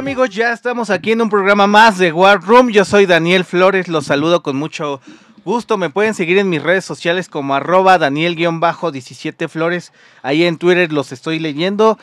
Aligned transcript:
amigos? 0.00 0.30
Ya 0.30 0.54
estamos 0.54 0.88
aquí 0.88 1.12
en 1.12 1.20
un 1.20 1.28
programa 1.28 1.66
más 1.66 1.98
de 1.98 2.10
War 2.10 2.40
Room. 2.40 2.70
Yo 2.70 2.86
soy 2.86 3.04
Daniel 3.04 3.44
Flores, 3.44 3.86
los 3.86 4.06
saludo 4.06 4.42
con 4.42 4.56
mucho 4.56 4.98
gusto. 5.44 5.76
Me 5.76 5.90
pueden 5.90 6.14
seguir 6.14 6.38
en 6.38 6.48
mis 6.48 6.62
redes 6.62 6.86
sociales 6.86 7.28
como 7.28 7.54
arroba 7.54 7.98
Daniel-17 7.98 9.46
Flores. 9.50 9.92
Ahí 10.22 10.44
en 10.44 10.56
Twitter 10.56 10.90
los 10.90 11.12
estoy 11.12 11.38
leyendo. 11.38 11.98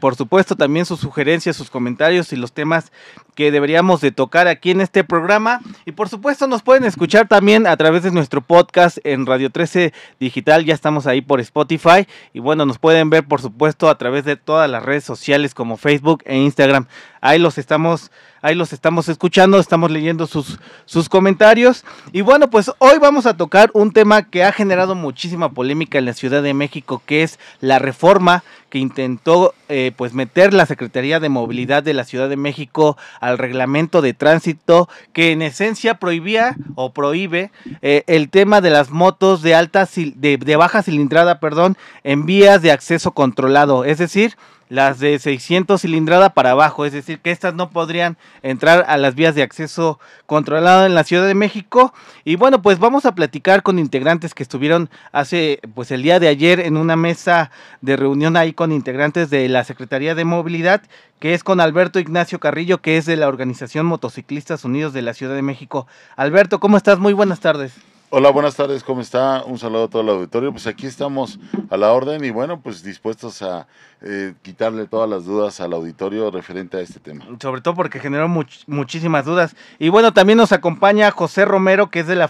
Por 0.00 0.16
supuesto, 0.16 0.54
también 0.54 0.84
sus 0.84 1.00
sugerencias, 1.00 1.56
sus 1.56 1.70
comentarios 1.70 2.32
y 2.32 2.36
los 2.36 2.52
temas 2.52 2.92
que 3.34 3.50
deberíamos 3.50 4.02
de 4.02 4.12
tocar 4.12 4.46
aquí 4.46 4.70
en 4.70 4.82
este 4.82 5.02
programa. 5.02 5.60
Y 5.86 5.92
por 5.92 6.10
supuesto, 6.10 6.46
nos 6.46 6.62
pueden 6.62 6.84
escuchar 6.84 7.26
también 7.26 7.66
a 7.66 7.76
través 7.76 8.02
de 8.02 8.10
nuestro 8.10 8.42
podcast 8.42 8.98
en 9.04 9.24
Radio 9.24 9.50
13 9.50 9.94
Digital. 10.20 10.66
Ya 10.66 10.74
estamos 10.74 11.06
ahí 11.06 11.22
por 11.22 11.40
Spotify. 11.40 12.06
Y 12.34 12.40
bueno, 12.40 12.66
nos 12.66 12.78
pueden 12.78 13.08
ver, 13.08 13.24
por 13.24 13.40
supuesto, 13.40 13.88
a 13.88 13.96
través 13.96 14.24
de 14.24 14.36
todas 14.36 14.68
las 14.68 14.82
redes 14.82 15.04
sociales 15.04 15.54
como 15.54 15.78
Facebook 15.78 16.22
e 16.26 16.36
Instagram. 16.36 16.86
Ahí 17.22 17.38
los 17.38 17.56
estamos 17.56 18.10
ahí 18.42 18.56
los 18.56 18.72
estamos 18.72 19.08
escuchando, 19.08 19.58
estamos 19.58 19.90
leyendo 19.90 20.26
sus, 20.26 20.58
sus 20.84 21.08
comentarios. 21.08 21.84
Y 22.12 22.20
bueno, 22.20 22.50
pues 22.50 22.70
hoy 22.78 22.98
vamos 22.98 23.24
a 23.24 23.36
tocar 23.36 23.70
un 23.72 23.92
tema 23.92 24.28
que 24.28 24.44
ha 24.44 24.52
generado 24.52 24.94
muchísima 24.94 25.50
polémica 25.50 25.98
en 25.98 26.04
la 26.04 26.12
Ciudad 26.12 26.42
de 26.42 26.52
México, 26.52 27.02
que 27.06 27.22
es 27.22 27.38
la 27.60 27.78
reforma 27.78 28.42
que 28.68 28.78
intentó 28.78 29.54
eh, 29.74 29.90
pues 29.96 30.12
meter 30.12 30.52
la 30.52 30.66
Secretaría 30.66 31.18
de 31.18 31.30
Movilidad 31.30 31.82
de 31.82 31.94
la 31.94 32.04
Ciudad 32.04 32.28
de 32.28 32.36
México 32.36 32.98
al 33.20 33.38
reglamento 33.38 34.02
de 34.02 34.12
tránsito 34.12 34.86
que 35.14 35.32
en 35.32 35.40
esencia 35.40 35.94
prohibía 35.94 36.56
o 36.74 36.92
prohíbe 36.92 37.50
eh, 37.80 38.04
el 38.06 38.28
tema 38.28 38.60
de 38.60 38.68
las 38.68 38.90
motos 38.90 39.40
de 39.40 39.54
alta 39.54 39.88
de, 39.94 40.36
de 40.36 40.56
baja 40.56 40.82
cilindrada, 40.82 41.40
perdón, 41.40 41.78
en 42.04 42.26
vías 42.26 42.60
de 42.60 42.70
acceso 42.70 43.12
controlado, 43.12 43.86
es 43.86 43.96
decir, 43.96 44.36
las 44.72 44.98
de 45.00 45.18
600 45.18 45.82
cilindrada 45.82 46.30
para 46.30 46.52
abajo, 46.52 46.86
es 46.86 46.94
decir, 46.94 47.18
que 47.18 47.30
estas 47.30 47.52
no 47.52 47.68
podrían 47.68 48.16
entrar 48.42 48.86
a 48.88 48.96
las 48.96 49.14
vías 49.14 49.34
de 49.34 49.42
acceso 49.42 50.00
controlado 50.24 50.86
en 50.86 50.94
la 50.94 51.04
Ciudad 51.04 51.26
de 51.26 51.34
México. 51.34 51.92
Y 52.24 52.36
bueno, 52.36 52.62
pues 52.62 52.78
vamos 52.78 53.04
a 53.04 53.14
platicar 53.14 53.62
con 53.62 53.78
integrantes 53.78 54.32
que 54.32 54.42
estuvieron 54.42 54.88
hace, 55.12 55.60
pues 55.74 55.90
el 55.90 56.02
día 56.02 56.18
de 56.20 56.28
ayer 56.28 56.58
en 56.58 56.78
una 56.78 56.96
mesa 56.96 57.50
de 57.82 57.98
reunión 57.98 58.34
ahí 58.34 58.54
con 58.54 58.72
integrantes 58.72 59.28
de 59.28 59.46
la 59.50 59.62
Secretaría 59.64 60.14
de 60.14 60.24
Movilidad, 60.24 60.80
que 61.20 61.34
es 61.34 61.44
con 61.44 61.60
Alberto 61.60 62.00
Ignacio 62.00 62.40
Carrillo, 62.40 62.80
que 62.80 62.96
es 62.96 63.04
de 63.04 63.16
la 63.16 63.28
Organización 63.28 63.84
Motociclistas 63.84 64.64
Unidos 64.64 64.94
de 64.94 65.02
la 65.02 65.12
Ciudad 65.12 65.34
de 65.34 65.42
México. 65.42 65.86
Alberto, 66.16 66.60
¿cómo 66.60 66.78
estás? 66.78 66.98
Muy 66.98 67.12
buenas 67.12 67.40
tardes. 67.40 67.74
Hola, 68.14 68.28
buenas 68.28 68.54
tardes, 68.56 68.84
¿cómo 68.84 69.00
está? 69.00 69.42
Un 69.42 69.58
saludo 69.58 69.84
a 69.84 69.88
todo 69.88 70.02
el 70.02 70.10
auditorio. 70.10 70.52
Pues 70.52 70.66
aquí 70.66 70.86
estamos 70.86 71.40
a 71.70 71.78
la 71.78 71.94
orden 71.94 72.22
y 72.22 72.28
bueno, 72.28 72.60
pues 72.60 72.82
dispuestos 72.82 73.40
a 73.40 73.66
eh, 74.02 74.34
quitarle 74.42 74.86
todas 74.86 75.08
las 75.08 75.24
dudas 75.24 75.62
al 75.62 75.72
auditorio 75.72 76.30
referente 76.30 76.76
a 76.76 76.80
este 76.80 77.00
tema. 77.00 77.24
Sobre 77.40 77.62
todo 77.62 77.74
porque 77.74 78.00
generó 78.00 78.28
muchísimas 78.28 79.24
dudas. 79.24 79.56
Y 79.78 79.88
bueno, 79.88 80.12
también 80.12 80.36
nos 80.36 80.52
acompaña 80.52 81.10
José 81.10 81.46
Romero, 81.46 81.88
que 81.88 82.00
es, 82.00 82.06
de 82.06 82.16
la 82.16 82.28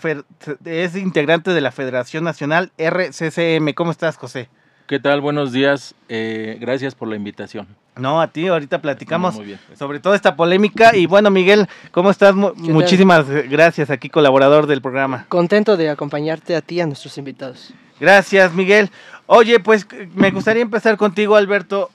es 0.64 0.94
integrante 0.94 1.50
de 1.50 1.61
la 1.61 1.72
Federación 1.72 2.22
Nacional 2.22 2.70
RCCM. 2.78 3.72
¿Cómo 3.74 3.91
estás, 3.91 4.17
José? 4.17 4.50
¿Qué 4.93 5.01
tal? 5.01 5.23
Buenos 5.23 5.53
días. 5.53 5.95
Eh, 6.11 6.59
gracias 6.61 6.95
por 6.95 7.09
la 7.09 7.17
invitación. 7.17 7.67
No, 7.97 8.21
a 8.21 8.29
ti, 8.31 8.48
ahorita 8.48 8.83
platicamos 8.83 9.41
sobre 9.75 10.01
toda 10.01 10.17
esta 10.17 10.37
polémica. 10.37 10.95
Y 10.95 11.07
bueno, 11.07 11.31
Miguel, 11.31 11.67
¿cómo 11.93 12.11
estás? 12.11 12.35
Muchísimas 12.35 13.27
gracias, 13.48 13.89
aquí 13.89 14.11
colaborador 14.11 14.67
del 14.67 14.83
programa. 14.83 15.25
Contento 15.31 15.79
de 15.79 15.89
acompañarte 15.89 16.55
a 16.55 16.61
ti 16.61 16.75
y 16.75 16.81
a 16.83 16.86
nuestros 16.86 17.17
invitados. 17.17 17.73
Gracias, 17.98 18.52
Miguel. 18.52 18.91
Oye, 19.25 19.61
pues 19.61 19.86
me 20.14 20.31
gustaría 20.31 20.61
empezar 20.61 20.98
contigo, 20.98 21.36
Alberto. 21.36 21.91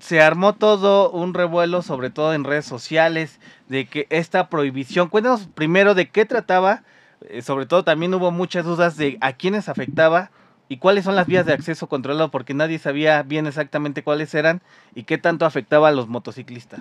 Se 0.00 0.20
armó 0.20 0.52
todo 0.52 1.08
un 1.12 1.34
revuelo, 1.34 1.82
sobre 1.82 2.10
todo 2.10 2.34
en 2.34 2.42
redes 2.42 2.66
sociales, 2.66 3.38
de 3.68 3.86
que 3.86 4.08
esta 4.10 4.48
prohibición, 4.48 5.08
cuéntanos 5.08 5.46
primero 5.54 5.94
de 5.94 6.08
qué 6.08 6.24
trataba, 6.24 6.82
eh, 7.28 7.42
sobre 7.42 7.66
todo 7.66 7.84
también 7.84 8.12
hubo 8.12 8.32
muchas 8.32 8.64
dudas 8.64 8.96
de 8.96 9.18
a 9.20 9.34
quiénes 9.34 9.68
afectaba 9.68 10.32
y 10.70 10.76
cuáles 10.76 11.04
son 11.04 11.16
las 11.16 11.26
vías 11.26 11.44
de 11.46 11.52
acceso 11.52 11.88
controlado, 11.88 12.30
porque 12.30 12.54
nadie 12.54 12.78
sabía 12.78 13.24
bien 13.24 13.48
exactamente 13.48 14.04
cuáles 14.04 14.32
eran 14.36 14.62
y 14.94 15.02
qué 15.02 15.18
tanto 15.18 15.44
afectaba 15.44 15.88
a 15.88 15.90
los 15.90 16.06
motociclistas. 16.06 16.78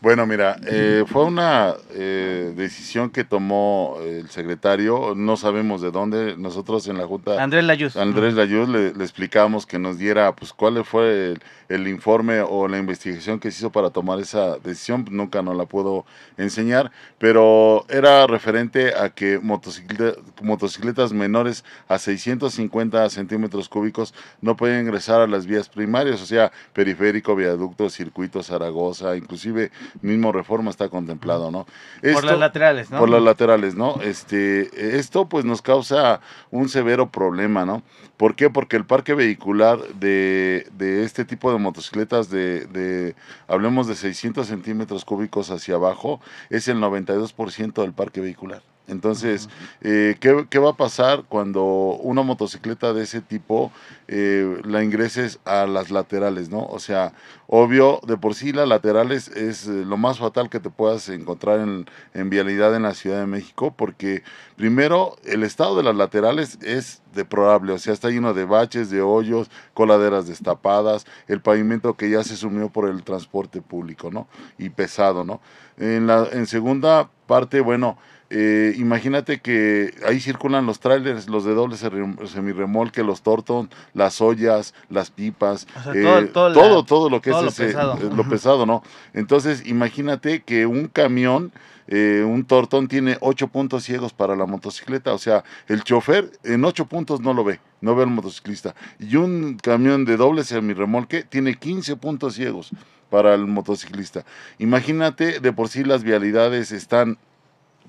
Bueno, 0.00 0.26
mira, 0.26 0.56
eh, 0.66 1.04
fue 1.06 1.24
una 1.24 1.74
eh, 1.92 2.52
decisión 2.56 3.10
que 3.10 3.22
tomó 3.22 3.96
el 4.02 4.28
secretario, 4.28 5.14
no 5.14 5.36
sabemos 5.36 5.80
de 5.80 5.92
dónde, 5.92 6.36
nosotros 6.36 6.88
en 6.88 6.98
la 6.98 7.06
Junta... 7.06 7.40
Andrés 7.40 7.62
Layuz. 7.62 7.96
Andrés 7.96 8.34
Layuz 8.34 8.68
le, 8.68 8.92
le 8.92 9.04
explicamos 9.04 9.66
que 9.66 9.78
nos 9.78 9.98
diera, 9.98 10.34
pues, 10.34 10.52
cuál 10.52 10.84
fue 10.84 11.30
el, 11.30 11.42
el, 11.68 11.86
informe 11.86 12.40
o 12.40 12.66
la 12.66 12.78
investigación 12.78 13.38
que 13.38 13.52
se 13.52 13.58
hizo 13.58 13.70
para 13.70 13.90
tomar 13.90 14.18
esa 14.18 14.58
decisión, 14.58 15.06
nunca 15.12 15.42
nos 15.42 15.56
la 15.56 15.66
puedo 15.66 16.06
enseñar, 16.38 16.90
pero 17.18 17.86
era 17.88 18.26
referente 18.26 18.94
a 18.96 19.10
que 19.10 19.38
motocicletas 19.38 21.12
menores 21.12 21.64
a 21.86 21.98
650 21.98 23.08
centímetros 23.10 23.27
centímetros 23.28 23.68
cúbicos 23.68 24.14
no 24.40 24.56
pueden 24.56 24.80
ingresar 24.80 25.20
a 25.20 25.26
las 25.26 25.46
vías 25.46 25.68
primarias, 25.68 26.22
o 26.22 26.26
sea, 26.26 26.50
periférico, 26.72 27.36
viaducto, 27.36 27.90
circuito, 27.90 28.42
Zaragoza, 28.42 29.16
inclusive 29.16 29.70
mismo 30.00 30.32
Reforma 30.32 30.70
está 30.70 30.88
contemplado, 30.88 31.50
¿no? 31.50 31.66
por 32.00 32.24
las 32.24 32.38
laterales, 32.38 32.90
¿no? 32.90 32.98
Por 32.98 33.10
las 33.10 33.22
laterales, 33.22 33.74
¿no? 33.74 34.00
Este, 34.00 34.96
esto 34.98 35.28
pues 35.28 35.44
nos 35.44 35.60
causa 35.60 36.20
un 36.50 36.68
severo 36.68 37.10
problema, 37.10 37.66
¿no? 37.66 37.82
¿Por 38.16 38.34
qué? 38.34 38.50
Porque 38.50 38.76
el 38.76 38.84
parque 38.84 39.14
vehicular 39.14 39.78
de, 39.94 40.66
de 40.72 41.04
este 41.04 41.24
tipo 41.24 41.52
de 41.52 41.58
motocicletas 41.58 42.30
de, 42.30 42.66
de, 42.66 43.14
hablemos 43.46 43.86
de 43.86 43.94
600 43.94 44.46
centímetros 44.46 45.04
cúbicos 45.04 45.50
hacia 45.50 45.74
abajo, 45.74 46.20
es 46.50 46.66
el 46.68 46.78
92% 46.78 47.82
del 47.82 47.92
parque 47.92 48.20
vehicular. 48.20 48.62
Entonces, 48.88 49.48
eh, 49.82 50.16
¿qué, 50.18 50.58
va 50.58 50.70
a 50.70 50.76
pasar 50.76 51.24
cuando 51.28 51.62
una 51.62 52.22
motocicleta 52.22 52.94
de 52.94 53.04
ese 53.04 53.20
tipo 53.20 53.70
eh, 54.08 54.60
la 54.64 54.82
ingreses 54.82 55.38
a 55.44 55.66
las 55.66 55.90
laterales, 55.90 56.48
¿no? 56.48 56.64
O 56.64 56.78
sea, 56.78 57.12
obvio, 57.46 58.00
de 58.06 58.16
por 58.16 58.34
sí 58.34 58.52
las 58.52 58.66
laterales 58.66 59.28
es 59.28 59.66
eh, 59.66 59.84
lo 59.84 59.98
más 59.98 60.18
fatal 60.18 60.48
que 60.48 60.58
te 60.58 60.70
puedas 60.70 61.08
encontrar 61.10 61.60
en, 61.60 61.84
en, 62.14 62.30
vialidad 62.30 62.74
en 62.74 62.82
la 62.84 62.94
Ciudad 62.94 63.20
de 63.20 63.26
México, 63.26 63.74
porque 63.76 64.22
primero, 64.56 65.16
el 65.24 65.42
estado 65.42 65.76
de 65.76 65.82
las 65.82 65.94
laterales 65.94 66.58
es 66.62 67.02
deplorable, 67.14 67.72
o 67.72 67.78
sea, 67.78 67.92
está 67.92 68.08
lleno 68.08 68.32
de 68.32 68.46
baches, 68.46 68.88
de 68.88 69.02
hoyos, 69.02 69.50
coladeras 69.74 70.26
destapadas, 70.26 71.06
el 71.26 71.42
pavimento 71.42 71.94
que 71.94 72.08
ya 72.08 72.24
se 72.24 72.36
sumió 72.36 72.70
por 72.70 72.88
el 72.88 73.02
transporte 73.02 73.60
público, 73.60 74.10
¿no? 74.10 74.28
Y 74.56 74.70
pesado, 74.70 75.24
¿no? 75.24 75.42
En, 75.76 76.06
la, 76.06 76.26
en 76.32 76.46
segunda 76.46 77.10
parte, 77.26 77.60
bueno, 77.60 77.98
eh, 78.30 78.74
imagínate 78.76 79.40
que 79.40 79.94
ahí 80.06 80.20
circulan 80.20 80.66
los 80.66 80.80
trailers, 80.80 81.28
los 81.28 81.44
de 81.44 81.54
doble 81.54 81.76
semirremolque, 81.76 83.02
los 83.02 83.22
tortons, 83.22 83.70
las 83.94 84.20
ollas, 84.20 84.74
las 84.90 85.10
pipas, 85.10 85.66
eh, 85.94 86.30
todo, 86.32 86.84
todo, 86.84 87.08
lo 87.08 87.22
que 87.22 87.30
es 87.30 87.36
lo, 87.36 87.50
pesado. 87.50 87.94
Eh, 87.94 88.10
lo 88.14 88.28
pesado, 88.28 88.66
¿no? 88.66 88.82
Entonces, 89.14 89.66
imagínate 89.66 90.42
que 90.42 90.66
un 90.66 90.88
camión, 90.88 91.52
un 91.90 92.44
tortón 92.46 92.86
tiene 92.86 93.16
ocho 93.20 93.48
puntos 93.48 93.84
ciegos 93.84 94.12
para 94.12 94.36
la 94.36 94.44
motocicleta, 94.44 95.14
o 95.14 95.18
sea, 95.18 95.42
el 95.68 95.82
chofer 95.84 96.30
en 96.44 96.66
ocho 96.66 96.84
puntos 96.84 97.22
no 97.22 97.32
lo 97.32 97.44
ve, 97.44 97.60
no 97.80 97.96
ve 97.96 98.02
al 98.02 98.10
motociclista. 98.10 98.74
Y 98.98 99.16
un 99.16 99.56
camión 99.56 100.04
de 100.04 100.18
doble 100.18 100.44
semirremolque 100.44 101.22
tiene 101.22 101.54
15 101.54 101.96
puntos 101.96 102.34
ciegos 102.34 102.72
para 103.08 103.32
el 103.32 103.46
motociclista. 103.46 104.26
Imagínate, 104.58 105.40
de 105.40 105.52
por 105.54 105.68
sí 105.68 105.82
las 105.82 106.02
vialidades 106.02 106.72
están 106.72 107.16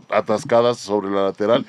atascadas 0.10 0.78
sobre 0.78 1.10
la 1.10 1.24
lateral. 1.24 1.66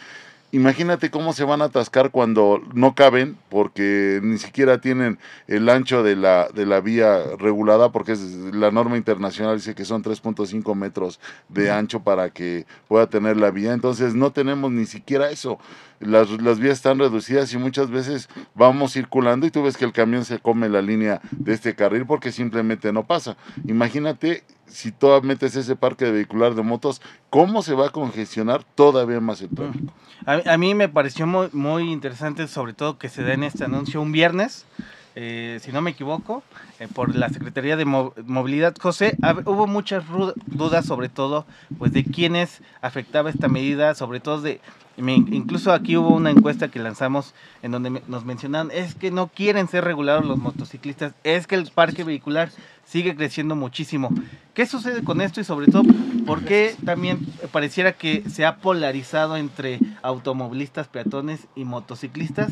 Imagínate 0.52 1.12
cómo 1.12 1.32
se 1.32 1.44
van 1.44 1.62
a 1.62 1.66
atascar 1.66 2.10
cuando 2.10 2.60
no 2.75 2.96
caben, 2.96 3.38
porque 3.50 4.19
ni 4.20 4.37
siquiera 4.37 4.81
tienen 4.81 5.20
el 5.46 5.69
ancho 5.69 6.02
de 6.02 6.16
la, 6.16 6.48
de 6.48 6.66
la 6.66 6.81
vía 6.81 7.22
regulada, 7.38 7.92
porque 7.92 8.12
es, 8.12 8.20
la 8.52 8.72
norma 8.72 8.96
internacional 8.96 9.58
dice 9.58 9.76
que 9.76 9.84
son 9.84 10.02
3.5 10.02 10.75
metros 10.75 11.20
de 11.48 11.70
ancho 11.70 12.00
para 12.00 12.31
que 12.31 12.66
pueda 12.88 13.06
tener 13.08 13.37
la 13.37 13.52
vía. 13.52 13.72
Entonces 13.72 14.16
no 14.16 14.32
tenemos 14.32 14.72
ni 14.72 14.86
siquiera 14.86 15.31
eso. 15.31 15.60
Las, 16.00 16.31
las 16.31 16.58
vías 16.58 16.79
están 16.79 16.99
reducidas 16.99 17.52
y 17.52 17.58
muchas 17.58 17.91
veces 17.91 18.29
vamos 18.55 18.94
circulando 18.94 19.47
y 19.47 19.50
tú 19.50 19.62
ves 19.62 19.76
que 19.76 19.85
el 19.85 19.93
camión 19.93 20.25
se 20.25 20.38
come 20.38 20.69
la 20.69 20.81
línea 20.81 21.20
de 21.31 21.52
este 21.52 21.75
carril 21.75 22.06
porque 22.06 22.32
simplemente 22.32 22.93
no 22.93 23.06
pasa. 23.06 23.37
Imagínate 23.67 24.44
si 24.67 24.93
tú 24.93 25.08
metes 25.23 25.56
ese 25.56 25.76
parque 25.76 26.11
vehicular 26.11 26.55
de 26.55 26.62
motos, 26.62 27.02
¿cómo 27.29 27.62
se 27.62 27.75
va 27.75 27.88
a 27.88 27.91
congestionar 27.91 28.64
todavía 28.64 29.20
más 29.20 29.43
el 29.43 29.50
tráfico? 29.50 29.93
A, 30.26 30.56
mí 30.58 30.75
me 30.75 30.88
pareció 30.88 31.26
muy, 31.26 31.49
muy 31.52 31.91
interesante, 31.91 32.46
sobre 32.46 32.73
todo 32.73 32.99
que 32.99 33.08
se 33.08 33.23
den 33.23 33.43
este 33.43 33.64
anuncio 33.64 34.00
un 34.00 34.12
viernes. 34.12 34.67
Eh, 35.16 35.58
si 35.60 35.72
no 35.72 35.80
me 35.82 35.90
equivoco, 35.90 36.42
eh, 36.78 36.86
por 36.86 37.14
la 37.14 37.28
Secretaría 37.28 37.76
de 37.76 37.84
Movilidad. 37.84 38.74
José, 38.80 39.16
hubo 39.44 39.66
muchas 39.66 40.04
dudas 40.46 40.86
sobre 40.86 41.08
todo 41.08 41.46
pues 41.78 41.92
de 41.92 42.04
quiénes 42.04 42.62
afectaba 42.80 43.30
esta 43.30 43.48
medida, 43.48 43.94
sobre 43.94 44.20
todo 44.20 44.40
de, 44.40 44.60
incluso 44.96 45.72
aquí 45.72 45.96
hubo 45.96 46.10
una 46.10 46.30
encuesta 46.30 46.68
que 46.68 46.78
lanzamos 46.78 47.34
en 47.62 47.72
donde 47.72 48.02
nos 48.06 48.24
mencionaban, 48.24 48.70
es 48.70 48.94
que 48.94 49.10
no 49.10 49.28
quieren 49.28 49.66
ser 49.68 49.84
regulados 49.84 50.24
los 50.24 50.38
motociclistas, 50.38 51.12
es 51.24 51.46
que 51.46 51.56
el 51.56 51.70
parque 51.70 52.04
vehicular 52.04 52.50
sigue 52.90 53.14
creciendo 53.14 53.54
muchísimo. 53.54 54.10
¿Qué 54.52 54.66
sucede 54.66 55.04
con 55.04 55.20
esto 55.20 55.40
y 55.40 55.44
sobre 55.44 55.69
todo 55.69 55.84
por 56.26 56.44
qué 56.44 56.75
también 56.84 57.20
pareciera 57.52 57.92
que 57.92 58.25
se 58.28 58.44
ha 58.44 58.56
polarizado 58.56 59.37
entre 59.37 59.78
automovilistas, 60.02 60.88
peatones 60.88 61.46
y 61.54 61.64
motociclistas 61.64 62.50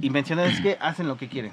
y 0.00 0.10
mencionas 0.10 0.60
que 0.60 0.78
hacen 0.80 1.08
lo 1.08 1.16
que 1.16 1.28
quieren? 1.28 1.50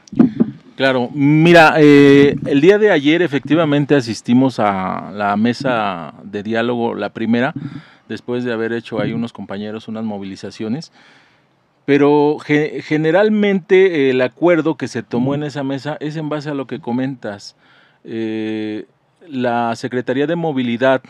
Claro, 0.76 1.10
mira, 1.16 1.74
eh, 1.80 2.36
el 2.46 2.62
día 2.62 2.78
de 2.78 2.92
ayer 2.92 3.24
efectivamente 3.24 3.96
asistimos 3.96 4.60
a 4.60 5.10
la 5.12 5.36
mesa 5.36 6.14
de 6.24 6.44
diálogo, 6.44 6.94
la 6.94 7.10
primera, 7.10 7.56
después 8.08 8.44
de 8.44 8.54
haber 8.54 8.72
hecho 8.72 9.02
ahí 9.02 9.14
unos 9.14 9.34
compañeros 9.34 9.88
unas 9.88 10.04
movilizaciones. 10.04 10.92
Pero 11.86 12.38
generalmente 12.40 14.12
el 14.12 14.22
acuerdo 14.22 14.76
que 14.76 14.88
se 14.88 15.02
tomó 15.02 15.34
en 15.34 15.44
esa 15.44 15.64
mesa 15.64 15.98
es 16.00 16.18
en 16.18 16.30
base 16.30 16.52
a 16.52 16.54
lo 16.54 16.68
que 16.68 16.80
comentas. 16.80 17.56
Eh, 18.10 18.86
la 19.28 19.76
Secretaría 19.76 20.28
de 20.28 20.38
Movilidad 20.38 21.02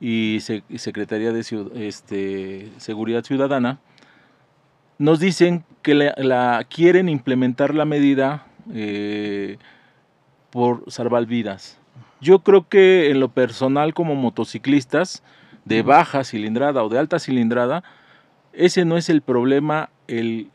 y 0.00 0.38
Secretaría 0.40 1.30
de 1.32 1.40
este, 1.86 2.72
Seguridad 2.78 3.22
Ciudadana 3.22 3.78
nos 4.98 5.20
dicen 5.20 5.64
que 5.82 5.94
la 5.94 6.66
quieren 6.68 7.08
implementar 7.08 7.76
la 7.76 7.84
medida 7.84 8.44
eh, 8.74 9.58
por 10.50 10.82
salvar 10.90 11.26
vidas. 11.26 11.78
Yo 12.20 12.40
creo 12.40 12.68
que 12.68 13.10
en 13.10 13.20
lo 13.20 13.28
personal 13.28 13.94
como 13.94 14.16
motociclistas 14.16 15.22
de 15.64 15.82
baja 15.82 16.24
cilindrada 16.24 16.82
o 16.82 16.88
de 16.88 16.98
alta 16.98 17.20
cilindrada, 17.20 17.84
ese 18.52 18.84
no 18.84 18.96
es 18.96 19.08
el 19.08 19.22
problema, 19.22 19.90
el 20.08 20.50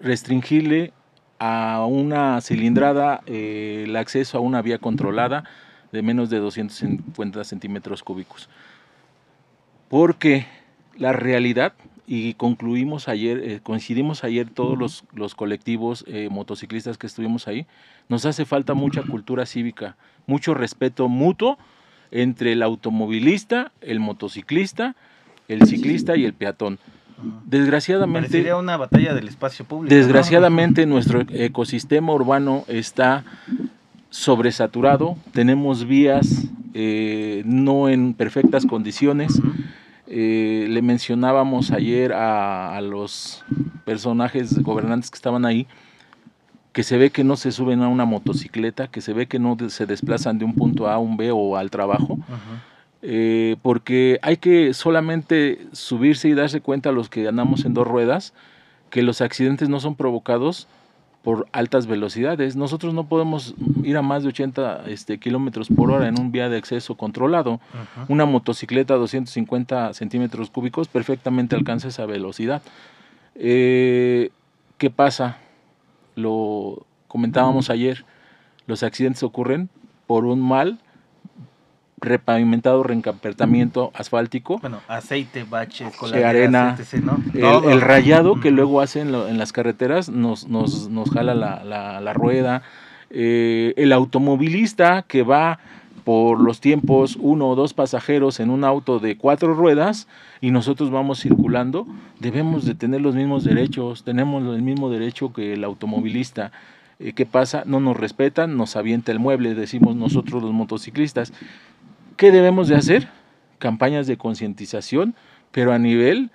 restringirle 0.00 0.92
a 1.38 1.84
una 1.86 2.40
cilindrada 2.40 3.22
eh, 3.26 3.84
el 3.86 3.96
acceso 3.96 4.38
a 4.38 4.40
una 4.40 4.62
vía 4.62 4.78
controlada 4.78 5.44
de 5.92 6.02
menos 6.02 6.30
de 6.30 6.38
250 6.38 7.44
centímetros 7.44 8.02
cúbicos. 8.02 8.48
Porque 9.88 10.46
la 10.96 11.12
realidad 11.12 11.74
y 12.06 12.34
concluimos 12.34 13.08
ayer, 13.08 13.38
eh, 13.38 13.60
coincidimos 13.62 14.22
ayer 14.22 14.48
todos 14.48 14.78
los, 14.78 15.04
los 15.12 15.34
colectivos 15.34 16.04
eh, 16.06 16.28
motociclistas 16.30 16.98
que 16.98 17.06
estuvimos 17.06 17.48
ahí, 17.48 17.66
nos 18.08 18.24
hace 18.26 18.44
falta 18.44 18.74
mucha 18.74 19.02
cultura 19.02 19.44
cívica, 19.44 19.96
mucho 20.26 20.54
respeto 20.54 21.08
mutuo 21.08 21.58
entre 22.12 22.52
el 22.52 22.62
automovilista, 22.62 23.72
el 23.80 23.98
motociclista, 23.98 24.94
el 25.48 25.66
ciclista 25.66 26.16
y 26.16 26.24
el 26.24 26.32
peatón. 26.32 26.78
Desgraciadamente. 27.44 28.28
Parecería 28.28 28.56
una 28.56 28.76
batalla 28.76 29.14
del 29.14 29.28
espacio 29.28 29.64
público. 29.64 29.94
Desgraciadamente, 29.94 30.86
nuestro 30.86 31.22
ecosistema 31.30 32.12
urbano 32.12 32.64
está 32.68 33.24
sobresaturado. 34.10 35.16
Tenemos 35.32 35.86
vías 35.86 36.48
eh, 36.74 37.42
no 37.46 37.88
en 37.88 38.14
perfectas 38.14 38.66
condiciones. 38.66 39.40
Eh, 40.08 40.66
le 40.68 40.82
mencionábamos 40.82 41.70
ayer 41.70 42.12
a, 42.12 42.80
los 42.80 43.44
personajes 43.84 44.62
gobernantes 44.62 45.10
que 45.10 45.16
estaban 45.16 45.44
ahí 45.44 45.66
que 46.72 46.82
se 46.82 46.98
ve 46.98 47.10
que 47.10 47.24
no 47.24 47.36
se 47.36 47.52
suben 47.52 47.80
a 47.80 47.88
una 47.88 48.04
motocicleta, 48.04 48.88
que 48.88 49.00
se 49.00 49.14
ve 49.14 49.26
que 49.26 49.38
no 49.38 49.56
se 49.70 49.86
desplazan 49.86 50.38
de 50.38 50.44
un 50.44 50.54
punto 50.54 50.86
A 50.86 50.94
a 50.94 50.98
un 50.98 51.16
B 51.16 51.30
o 51.32 51.56
al 51.56 51.70
trabajo, 51.70 52.18
eh, 53.08 53.54
porque 53.62 54.18
hay 54.22 54.36
que 54.38 54.74
solamente 54.74 55.68
subirse 55.70 56.28
y 56.28 56.34
darse 56.34 56.60
cuenta 56.60 56.88
a 56.88 56.92
los 56.92 57.08
que 57.08 57.28
andamos 57.28 57.64
en 57.64 57.72
dos 57.72 57.86
ruedas 57.86 58.34
que 58.90 59.02
los 59.02 59.20
accidentes 59.20 59.68
no 59.68 59.78
son 59.78 59.94
provocados 59.94 60.66
por 61.22 61.46
altas 61.52 61.86
velocidades. 61.86 62.56
Nosotros 62.56 62.94
no 62.94 63.06
podemos 63.06 63.54
ir 63.84 63.96
a 63.96 64.02
más 64.02 64.24
de 64.24 64.30
80 64.30 64.86
este, 64.88 65.18
kilómetros 65.18 65.68
por 65.68 65.92
hora 65.92 66.08
en 66.08 66.18
un 66.18 66.32
vía 66.32 66.48
de 66.48 66.56
acceso 66.56 66.96
controlado. 66.96 67.60
Una 68.08 68.26
motocicleta 68.26 68.94
a 68.94 68.96
250 68.96 69.94
centímetros 69.94 70.50
cúbicos 70.50 70.88
perfectamente 70.88 71.54
alcanza 71.54 71.86
esa 71.86 72.06
velocidad. 72.06 72.60
Eh, 73.36 74.30
¿Qué 74.78 74.90
pasa? 74.90 75.38
Lo 76.16 76.84
comentábamos 77.06 77.70
ayer, 77.70 78.04
los 78.66 78.82
accidentes 78.82 79.22
ocurren 79.22 79.68
por 80.08 80.24
un 80.24 80.40
mal 80.40 80.80
repavimentado, 82.06 82.82
reencapertamiento 82.82 83.90
asfáltico. 83.94 84.58
Bueno, 84.58 84.80
aceite, 84.88 85.44
baches, 85.44 85.92
arena, 86.14 86.78
el, 87.34 87.80
rayado 87.80 88.40
que 88.40 88.50
luego 88.50 88.80
hacen 88.80 89.14
en 89.14 89.38
las 89.38 89.52
carreteras 89.52 90.08
nos, 90.08 90.48
nos, 90.48 90.88
nos 90.88 91.10
jala 91.10 91.34
la, 91.34 92.00
la, 92.00 92.12
rueda. 92.14 92.62
Eh, 93.10 93.74
el 93.76 93.92
automovilista 93.92 95.02
que 95.02 95.22
va 95.22 95.58
por 96.06 96.40
los 96.40 96.60
tiempos 96.60 97.18
uno 97.20 97.48
o 97.48 97.56
dos 97.56 97.74
pasajeros 97.74 98.38
en 98.38 98.50
un 98.50 98.62
auto 98.62 99.00
de 99.00 99.16
cuatro 99.16 99.54
ruedas 99.54 100.06
y 100.40 100.52
nosotros 100.52 100.90
vamos 100.90 101.20
circulando, 101.20 101.86
debemos 102.20 102.64
de 102.64 102.76
tener 102.76 103.00
los 103.00 103.16
mismos 103.16 103.42
derechos, 103.42 104.04
tenemos 104.04 104.54
el 104.54 104.62
mismo 104.62 104.88
derecho 104.88 105.32
que 105.32 105.54
el 105.54 105.64
automovilista. 105.64 106.52
Eh, 106.98 107.12
¿Qué 107.12 107.26
pasa? 107.26 107.64
No 107.66 107.80
nos 107.80 107.96
respetan, 107.96 108.56
nos 108.56 108.76
avienta 108.76 109.12
el 109.12 109.18
mueble, 109.18 109.54
decimos 109.54 109.96
nosotros 109.96 110.42
los 110.42 110.52
motociclistas. 110.52 111.32
¿Qué 112.16 112.32
debemos 112.32 112.68
de 112.68 112.76
hacer? 112.76 113.08
Campañas 113.58 114.06
de 114.06 114.16
concientización, 114.16 115.14
pero 115.52 115.72
a 115.72 115.78
nivel 115.78 116.30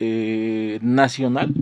eh, 0.00 0.80
nacional, 0.82 1.54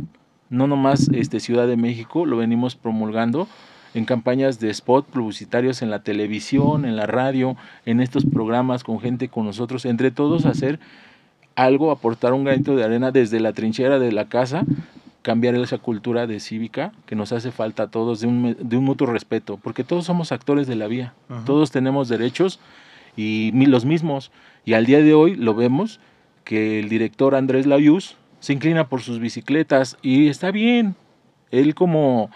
no 0.48 0.66
nomás 0.66 1.10
este, 1.12 1.38
Ciudad 1.38 1.66
de 1.66 1.76
México, 1.76 2.24
lo 2.24 2.38
venimos 2.38 2.74
promulgando 2.74 3.46
en 3.92 4.06
campañas 4.06 4.60
de 4.60 4.70
spot 4.70 5.06
publicitarios 5.06 5.82
en 5.82 5.90
la 5.90 6.02
televisión, 6.02 6.86
en 6.86 6.96
la 6.96 7.06
radio, 7.06 7.56
en 7.84 8.00
estos 8.00 8.24
programas 8.24 8.82
con 8.82 8.98
gente 8.98 9.28
con 9.28 9.44
nosotros, 9.44 9.84
entre 9.84 10.10
todos 10.10 10.46
hacer 10.46 10.80
algo, 11.54 11.90
aportar 11.90 12.32
un 12.32 12.44
granito 12.44 12.76
de 12.76 12.84
arena 12.84 13.10
desde 13.10 13.40
la 13.40 13.52
trinchera 13.52 13.98
de 13.98 14.12
la 14.12 14.28
casa, 14.28 14.64
cambiar 15.20 15.54
esa 15.56 15.76
cultura 15.76 16.26
de 16.26 16.40
cívica 16.40 16.92
que 17.04 17.14
nos 17.14 17.32
hace 17.32 17.50
falta 17.50 17.84
a 17.84 17.90
todos, 17.90 18.20
de 18.20 18.26
un, 18.26 18.56
de 18.58 18.76
un 18.78 18.84
mutuo 18.84 19.06
respeto, 19.06 19.58
porque 19.58 19.84
todos 19.84 20.06
somos 20.06 20.32
actores 20.32 20.66
de 20.66 20.76
la 20.76 20.86
vía, 20.86 21.12
todos 21.44 21.70
tenemos 21.70 22.08
derechos 22.08 22.60
y 23.18 23.50
los 23.66 23.84
mismos. 23.84 24.30
Y 24.64 24.74
al 24.74 24.86
día 24.86 25.02
de 25.02 25.12
hoy 25.12 25.34
lo 25.34 25.54
vemos 25.54 25.98
que 26.44 26.78
el 26.78 26.88
director 26.88 27.34
Andrés 27.34 27.66
Layuz 27.66 28.16
se 28.38 28.52
inclina 28.52 28.88
por 28.88 29.02
sus 29.02 29.18
bicicletas 29.18 29.98
y 30.02 30.28
está 30.28 30.52
bien. 30.52 30.94
Él 31.50 31.74
como 31.74 32.30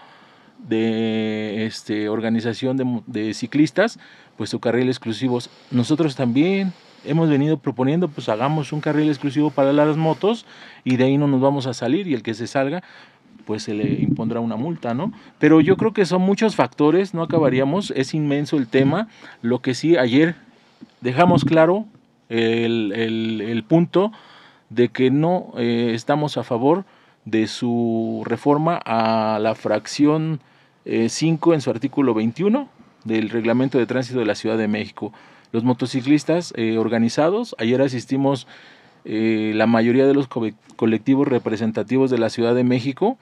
de 0.67 1.65
este, 1.65 2.09
organización 2.09 2.75
de, 2.75 3.01
de 3.07 3.33
ciclistas, 3.33 3.97
pues 4.37 4.49
su 4.49 4.59
carril 4.59 4.89
exclusivo. 4.89 5.39
Nosotros 5.71 6.17
también 6.17 6.73
hemos 7.05 7.29
venido 7.29 7.57
proponiendo, 7.57 8.09
pues 8.09 8.27
hagamos 8.27 8.73
un 8.73 8.81
carril 8.81 9.07
exclusivo 9.07 9.51
para 9.51 9.71
las 9.71 9.95
motos 9.95 10.45
y 10.83 10.97
de 10.97 11.05
ahí 11.05 11.17
no 11.17 11.27
nos 11.27 11.39
vamos 11.39 11.65
a 11.65 11.73
salir 11.73 12.07
y 12.07 12.13
el 12.13 12.23
que 12.23 12.33
se 12.33 12.47
salga, 12.47 12.83
pues 13.45 13.63
se 13.63 13.73
le 13.73 14.01
impondrá 14.01 14.41
una 14.41 14.57
multa, 14.57 14.93
¿no? 14.93 15.13
Pero 15.39 15.61
yo 15.61 15.77
creo 15.77 15.93
que 15.93 16.05
son 16.05 16.21
muchos 16.21 16.55
factores, 16.55 17.13
no 17.13 17.23
acabaríamos, 17.23 17.91
es 17.95 18.13
inmenso 18.13 18.57
el 18.57 18.67
tema. 18.67 19.07
Lo 19.41 19.61
que 19.61 19.75
sí, 19.75 19.95
ayer 19.95 20.35
dejamos 21.03 21.43
claro 21.43 21.85
el, 22.29 23.63
punto 23.67 24.11
de 24.69 24.89
que 24.89 25.11
no 25.11 25.53
eh, 25.57 25.91
estamos 25.93 26.37
a 26.37 26.43
favor 26.43 26.85
de 27.25 27.47
su 27.47 28.23
reforma 28.25 28.79
a 28.83 29.37
la 29.39 29.53
fracción 29.53 30.39
5 30.85 31.51
eh, 31.51 31.55
en 31.55 31.61
su 31.61 31.69
artículo 31.69 32.13
21 32.13 32.67
del 33.03 33.29
reglamento 33.29 33.77
de 33.77 33.85
tránsito 33.85 34.19
de 34.19 34.25
la 34.25 34.35
Ciudad 34.35 34.57
de 34.57 34.67
México. 34.67 35.13
Los 35.51 35.63
motociclistas 35.63 36.53
eh, 36.55 36.77
organizados, 36.77 37.55
ayer 37.59 37.81
asistimos 37.81 38.47
la 39.05 39.67
mayoría 39.67 40.07
de 40.07 40.13
los 40.13 40.29
colectivos 40.29 41.27
representativos 41.27 42.09
de 42.09 42.17
la 42.17 42.29
Ciudad 42.29 42.55
de 42.55 42.63
México 42.63 43.17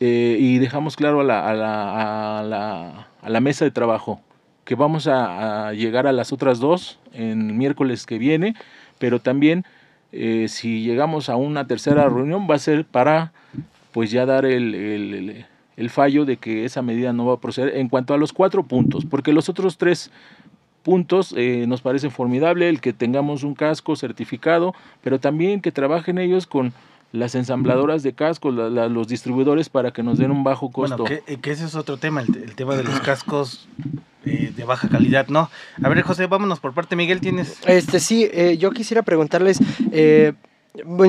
y 0.00 0.56
dejamos 0.56 0.96
claro 0.96 1.20
a 1.20 1.24
la, 1.24 1.46
a 1.46 1.52
la, 1.52 2.38
a 2.38 2.42
la, 2.42 3.08
a 3.20 3.28
la 3.28 3.40
mesa 3.42 3.66
de 3.66 3.70
trabajo 3.70 4.22
que 4.64 4.74
vamos 4.74 5.06
a, 5.06 5.72
llegar 5.72 6.06
a 6.06 6.12
las 6.12 6.32
otras 6.32 6.58
dos 6.58 6.98
en 7.12 7.56
miércoles 7.56 8.06
que 8.06 8.18
viene, 8.18 8.54
pero 8.98 9.20
también 9.20 9.64
eh, 10.12 10.46
si 10.48 10.82
llegamos 10.82 11.28
a 11.28 11.36
una 11.36 11.66
tercera 11.66 12.08
reunión 12.08 12.46
va 12.50 12.54
a 12.54 12.58
ser 12.58 12.84
para 12.84 13.32
pues 13.92 14.10
ya 14.10 14.26
dar 14.26 14.44
el, 14.44 15.44
fallo 15.88 16.24
de 16.24 16.36
que 16.36 16.64
esa 16.64 16.82
medida 16.82 17.12
no 17.12 17.26
va 17.26 17.34
a 17.34 17.40
proceder 17.40 17.76
en 17.76 17.88
cuanto 17.88 18.14
a 18.14 18.18
los 18.18 18.32
cuatro 18.32 18.64
puntos, 18.64 19.04
porque 19.04 19.32
los 19.32 19.48
otros 19.48 19.78
tres 19.78 20.10
puntos 20.82 21.34
eh, 21.36 21.64
nos 21.66 21.80
parecen 21.80 22.10
formidable, 22.10 22.68
el 22.68 22.80
que 22.80 22.92
tengamos 22.92 23.42
un 23.42 23.54
casco 23.54 23.96
certificado, 23.96 24.74
pero 25.02 25.18
también 25.18 25.60
que 25.60 25.72
trabajen 25.72 26.18
ellos 26.18 26.46
con 26.46 26.72
las 27.14 27.34
ensambladoras 27.34 28.02
de 28.02 28.12
cascos, 28.12 28.54
los 28.54 29.08
distribuidores 29.08 29.68
para 29.68 29.92
que 29.92 30.02
nos 30.02 30.18
den 30.18 30.30
un 30.30 30.44
bajo 30.44 30.70
costo. 30.70 31.04
Bueno, 31.04 31.22
que, 31.42 31.50
ese 31.50 31.64
es 31.64 31.74
otro 31.74 31.96
tema, 31.96 32.20
el 32.22 32.54
tema 32.54 32.76
de 32.76 32.84
los 32.84 33.00
cascos 33.00 33.68
eh, 34.24 34.52
de 34.54 34.64
baja 34.64 34.88
calidad, 34.88 35.28
¿no? 35.28 35.50
A 35.82 35.88
ver, 35.88 36.02
José, 36.02 36.26
vámonos 36.26 36.60
por 36.60 36.74
parte. 36.74 36.96
Miguel, 36.96 37.20
¿tienes...? 37.20 37.58
Este, 37.66 38.00
sí, 38.00 38.28
eh, 38.32 38.56
yo 38.58 38.70
quisiera 38.70 39.02
preguntarles... 39.02 39.58
Eh, 39.92 40.32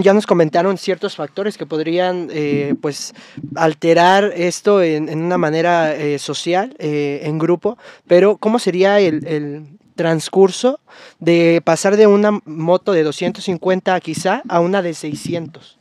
ya 0.04 0.14
nos 0.14 0.28
comentaron 0.28 0.78
ciertos 0.78 1.16
factores 1.16 1.58
que 1.58 1.66
podrían 1.66 2.30
eh, 2.32 2.76
pues 2.82 3.14
alterar 3.56 4.32
esto 4.36 4.82
en, 4.84 5.10
una 5.10 5.38
manera 5.38 5.96
eh, 5.96 6.20
social, 6.20 6.76
eh, 6.78 7.22
en 7.24 7.40
grupo, 7.40 7.78
pero 8.08 8.38
¿cómo 8.38 8.60
sería 8.60 9.00
el, 9.00 9.80
transcurso 9.96 10.82
de 11.20 11.62
pasar 11.64 11.96
de 11.96 12.06
una 12.06 12.42
moto 12.44 12.92
de 12.92 13.04
250 13.04 13.98
quizá 14.02 14.44
a 14.50 14.60
una 14.60 14.82
de 14.82 14.94
600? 14.94 15.80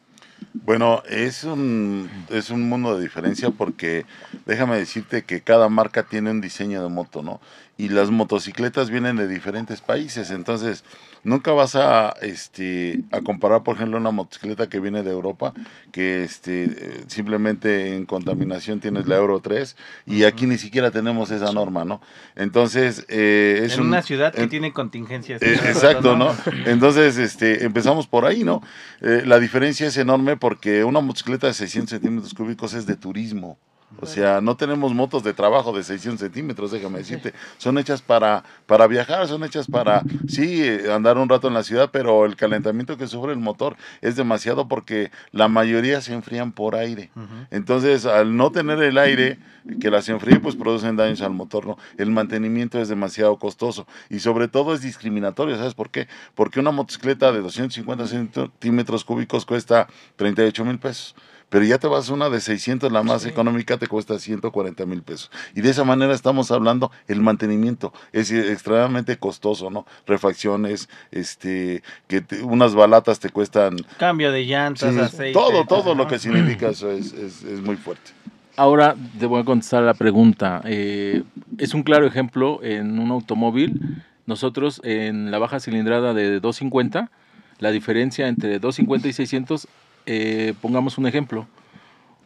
Bueno, 0.62 1.02
es 1.08 1.42
un, 1.42 2.08
es 2.30 2.50
un 2.50 2.68
mundo 2.68 2.96
de 2.96 3.02
diferencia 3.02 3.50
porque 3.50 4.06
déjame 4.46 4.78
decirte 4.78 5.24
que 5.24 5.42
cada 5.42 5.68
marca 5.68 6.04
tiene 6.04 6.30
un 6.30 6.40
diseño 6.40 6.80
de 6.80 6.88
moto, 6.88 7.22
¿no? 7.22 7.40
Y 7.76 7.88
las 7.88 8.10
motocicletas 8.10 8.90
vienen 8.90 9.16
de 9.16 9.26
diferentes 9.26 9.80
países, 9.80 10.30
entonces 10.30 10.84
nunca 11.24 11.52
vas 11.52 11.74
a, 11.74 12.10
este, 12.22 13.00
a 13.10 13.20
comparar, 13.22 13.64
por 13.64 13.76
ejemplo, 13.76 13.98
una 13.98 14.10
motocicleta 14.10 14.68
que 14.68 14.78
viene 14.78 15.02
de 15.02 15.10
Europa, 15.10 15.52
que 15.90 16.22
este, 16.22 17.02
simplemente 17.08 17.96
en 17.96 18.06
contaminación 18.06 18.78
tienes 18.78 19.08
la 19.08 19.16
Euro 19.16 19.40
3 19.40 19.76
y 20.06 20.24
aquí 20.24 20.46
ni 20.46 20.58
siquiera 20.58 20.90
tenemos 20.90 21.30
esa 21.30 21.52
norma, 21.52 21.84
¿no? 21.84 22.00
Entonces, 22.36 23.06
eh, 23.08 23.62
es 23.64 23.74
en 23.74 23.86
una 23.86 24.02
ciudad 24.02 24.32
que 24.32 24.46
tiene 24.46 24.72
contingencias. 24.72 25.42
Eh, 25.42 25.54
exacto, 25.54 26.16
¿no? 26.16 26.34
Entonces, 26.66 27.18
este, 27.18 27.64
empezamos 27.64 28.06
por 28.06 28.24
ahí, 28.24 28.44
¿no? 28.44 28.62
Eh, 29.00 29.22
la 29.26 29.40
diferencia 29.40 29.88
es 29.88 29.96
enorme 29.96 30.36
porque 30.36 30.84
una 30.84 31.00
motocicleta 31.00 31.46
de 31.46 31.54
600 31.54 31.90
centímetros 31.90 32.34
cúbicos 32.34 32.74
es 32.74 32.86
de 32.86 32.96
turismo. 32.96 33.58
O 34.00 34.06
sea, 34.06 34.40
no 34.40 34.56
tenemos 34.56 34.92
motos 34.94 35.22
de 35.22 35.32
trabajo 35.32 35.72
de 35.72 35.82
600 35.82 36.20
centímetros, 36.20 36.70
déjame 36.70 36.98
decirte. 36.98 37.32
Son 37.58 37.78
hechas 37.78 38.02
para, 38.02 38.44
para 38.66 38.86
viajar, 38.86 39.26
son 39.28 39.44
hechas 39.44 39.66
para, 39.66 40.02
sí, 40.28 40.62
andar 40.92 41.18
un 41.18 41.28
rato 41.28 41.48
en 41.48 41.54
la 41.54 41.62
ciudad, 41.62 41.90
pero 41.92 42.24
el 42.24 42.36
calentamiento 42.36 42.96
que 42.96 43.06
sufre 43.06 43.32
el 43.32 43.38
motor 43.38 43.76
es 44.00 44.16
demasiado 44.16 44.68
porque 44.68 45.10
la 45.32 45.48
mayoría 45.48 46.00
se 46.00 46.12
enfrían 46.14 46.52
por 46.52 46.74
aire. 46.74 47.10
Entonces, 47.50 48.06
al 48.06 48.36
no 48.36 48.52
tener 48.52 48.82
el 48.82 48.98
aire 48.98 49.38
que 49.80 49.90
las 49.90 50.08
enfríe, 50.08 50.40
pues 50.40 50.56
producen 50.56 50.96
daños 50.96 51.22
al 51.22 51.32
motor, 51.32 51.66
¿no? 51.66 51.78
El 51.96 52.10
mantenimiento 52.10 52.80
es 52.80 52.88
demasiado 52.88 53.38
costoso 53.38 53.86
y 54.10 54.18
sobre 54.18 54.48
todo 54.48 54.74
es 54.74 54.82
discriminatorio, 54.82 55.56
¿sabes 55.56 55.74
por 55.74 55.90
qué? 55.90 56.08
Porque 56.34 56.60
una 56.60 56.70
motocicleta 56.70 57.32
de 57.32 57.40
250 57.40 58.06
centímetros 58.06 59.04
cúbicos 59.04 59.46
cuesta 59.46 59.88
38 60.16 60.64
mil 60.64 60.78
pesos 60.78 61.14
pero 61.54 61.66
ya 61.66 61.78
te 61.78 61.86
vas 61.86 62.10
a 62.10 62.14
una 62.14 62.30
de 62.30 62.40
600, 62.40 62.90
la 62.90 63.04
más 63.04 63.24
económica 63.26 63.76
te 63.76 63.86
cuesta 63.86 64.18
140 64.18 64.86
mil 64.86 65.02
pesos. 65.02 65.30
Y 65.54 65.60
de 65.60 65.70
esa 65.70 65.84
manera 65.84 66.12
estamos 66.12 66.50
hablando, 66.50 66.90
el 67.06 67.20
mantenimiento 67.20 67.92
es 68.10 68.32
extremadamente 68.32 69.18
costoso, 69.18 69.70
¿no? 69.70 69.86
Refacciones, 70.04 70.88
este, 71.12 71.84
que 72.08 72.24
unas 72.42 72.74
balatas 72.74 73.20
te 73.20 73.30
cuestan... 73.30 73.76
Cambio 73.98 74.32
de 74.32 74.44
llantas, 74.44 74.96
aceite. 74.96 75.32
Todo, 75.32 75.64
todo 75.64 75.94
lo 75.94 76.08
que 76.08 76.18
significa 76.18 76.70
eso 76.70 76.90
es, 76.90 77.12
es, 77.12 77.44
es 77.44 77.60
muy 77.60 77.76
fuerte. 77.76 78.10
Ahora 78.56 78.96
te 79.16 79.26
voy 79.26 79.42
a 79.42 79.44
contestar 79.44 79.84
la 79.84 79.94
pregunta. 79.94 80.60
Eh, 80.64 81.22
es 81.58 81.72
un 81.72 81.84
claro 81.84 82.04
ejemplo 82.04 82.64
en 82.64 82.98
un 82.98 83.12
automóvil. 83.12 84.02
Nosotros 84.26 84.80
en 84.82 85.30
la 85.30 85.38
baja 85.38 85.60
cilindrada 85.60 86.14
de 86.14 86.40
250, 86.40 87.12
la 87.60 87.70
diferencia 87.70 88.26
entre 88.26 88.58
250 88.58 89.06
y 89.06 89.12
600 89.12 89.68
eh, 90.06 90.54
pongamos 90.60 90.98
un 90.98 91.06
ejemplo, 91.06 91.46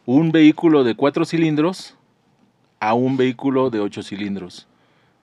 un 0.05 0.31
vehículo 0.31 0.83
de 0.83 0.95
cuatro 0.95 1.25
cilindros 1.25 1.95
a 2.79 2.93
un 2.93 3.17
vehículo 3.17 3.69
de 3.69 3.79
ocho 3.79 4.03
cilindros. 4.03 4.67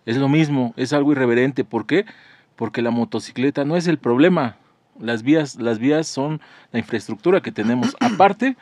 Es 0.05 0.17
lo 0.17 0.29
mismo, 0.29 0.73
es 0.77 0.93
algo 0.93 1.13
irreverente. 1.13 1.65
¿Por 1.65 1.87
qué? 1.87 2.07
Porque 2.55 2.83
la 2.83 2.91
motocicleta 2.91 3.65
no 3.65 3.77
es 3.77 3.89
el 3.89 3.99
problema. 3.99 4.57
Las 5.01 5.23
vías, 5.23 5.57
las 5.57 5.79
vías 5.79 6.07
son 6.07 6.41
la 6.73 6.79
infraestructura 6.79 7.41
que 7.41 7.53
tenemos. 7.53 7.97
Aparte, 8.01 8.57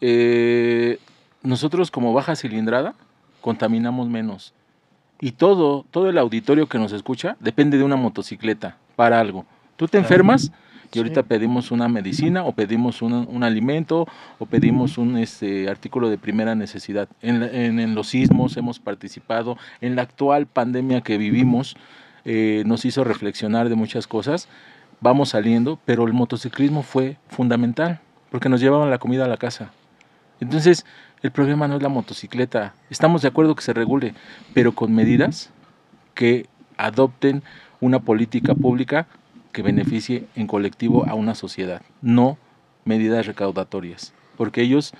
eh, 0.00 0.98
nosotros 1.42 1.90
como 1.90 2.12
baja 2.12 2.36
cilindrada 2.36 2.94
contaminamos 3.40 4.08
menos. 4.08 4.52
Y 5.20 5.32
todo, 5.32 5.86
todo 5.90 6.10
el 6.10 6.18
auditorio 6.18 6.68
que 6.68 6.78
nos 6.78 6.92
escucha 6.92 7.36
depende 7.40 7.78
de 7.78 7.84
una 7.84 7.96
motocicleta 7.96 8.76
para 8.96 9.18
algo. 9.18 9.46
Tú 9.76 9.88
te 9.88 9.98
enfermas, 9.98 10.52
y 10.92 10.98
ahorita 10.98 11.22
pedimos 11.22 11.70
una 11.70 11.88
medicina 11.88 12.44
o 12.44 12.52
pedimos 12.52 13.02
un, 13.02 13.42
alimento 13.42 14.06
o 14.38 14.46
pedimos 14.46 14.98
un 14.98 15.18
este, 15.18 15.68
artículo 15.68 16.08
de 16.08 16.18
primera 16.18 16.54
necesidad. 16.54 17.08
En, 17.22 17.94
los 17.94 18.08
sismos 18.08 18.56
hemos 18.56 18.78
participado, 18.78 19.58
en 19.80 19.96
la 19.96 20.02
actual 20.02 20.46
pandemia 20.46 21.00
que 21.00 21.18
vivimos 21.18 21.76
eh, 22.24 22.62
nos 22.66 22.84
hizo 22.84 23.04
reflexionar 23.04 23.68
de 23.68 23.74
muchas 23.74 24.06
cosas, 24.06 24.48
vamos 25.00 25.30
saliendo, 25.30 25.78
pero 25.84 26.06
el 26.06 26.12
motociclismo 26.12 26.82
fue 26.82 27.16
fundamental 27.28 28.00
porque 28.30 28.48
nos 28.48 28.60
llevaban 28.60 28.90
la 28.90 28.98
comida 28.98 29.24
a 29.24 29.28
la 29.28 29.36
casa. 29.36 29.70
Entonces, 30.40 30.84
el 31.22 31.30
problema 31.30 31.68
no 31.68 31.76
es 31.76 31.82
la 31.82 31.88
motocicleta, 31.88 32.74
estamos 32.90 33.22
de 33.22 33.28
acuerdo 33.28 33.54
que 33.54 33.62
se 33.62 33.72
regule, 33.72 34.14
pero 34.52 34.72
con 34.72 34.94
medidas 34.94 35.50
que 36.14 36.46
adopten 36.76 37.42
una 37.80 38.00
política 38.00 38.54
pública 38.54 39.06
que 39.56 39.62
beneficie 39.62 40.26
en 40.36 40.46
colectivo 40.46 41.08
a 41.08 41.14
una 41.14 41.34
sociedad, 41.34 41.80
no 42.02 42.36
medidas 42.84 43.24
recaudatorias, 43.24 44.12
porque 44.36 44.60
ellos 44.60 44.92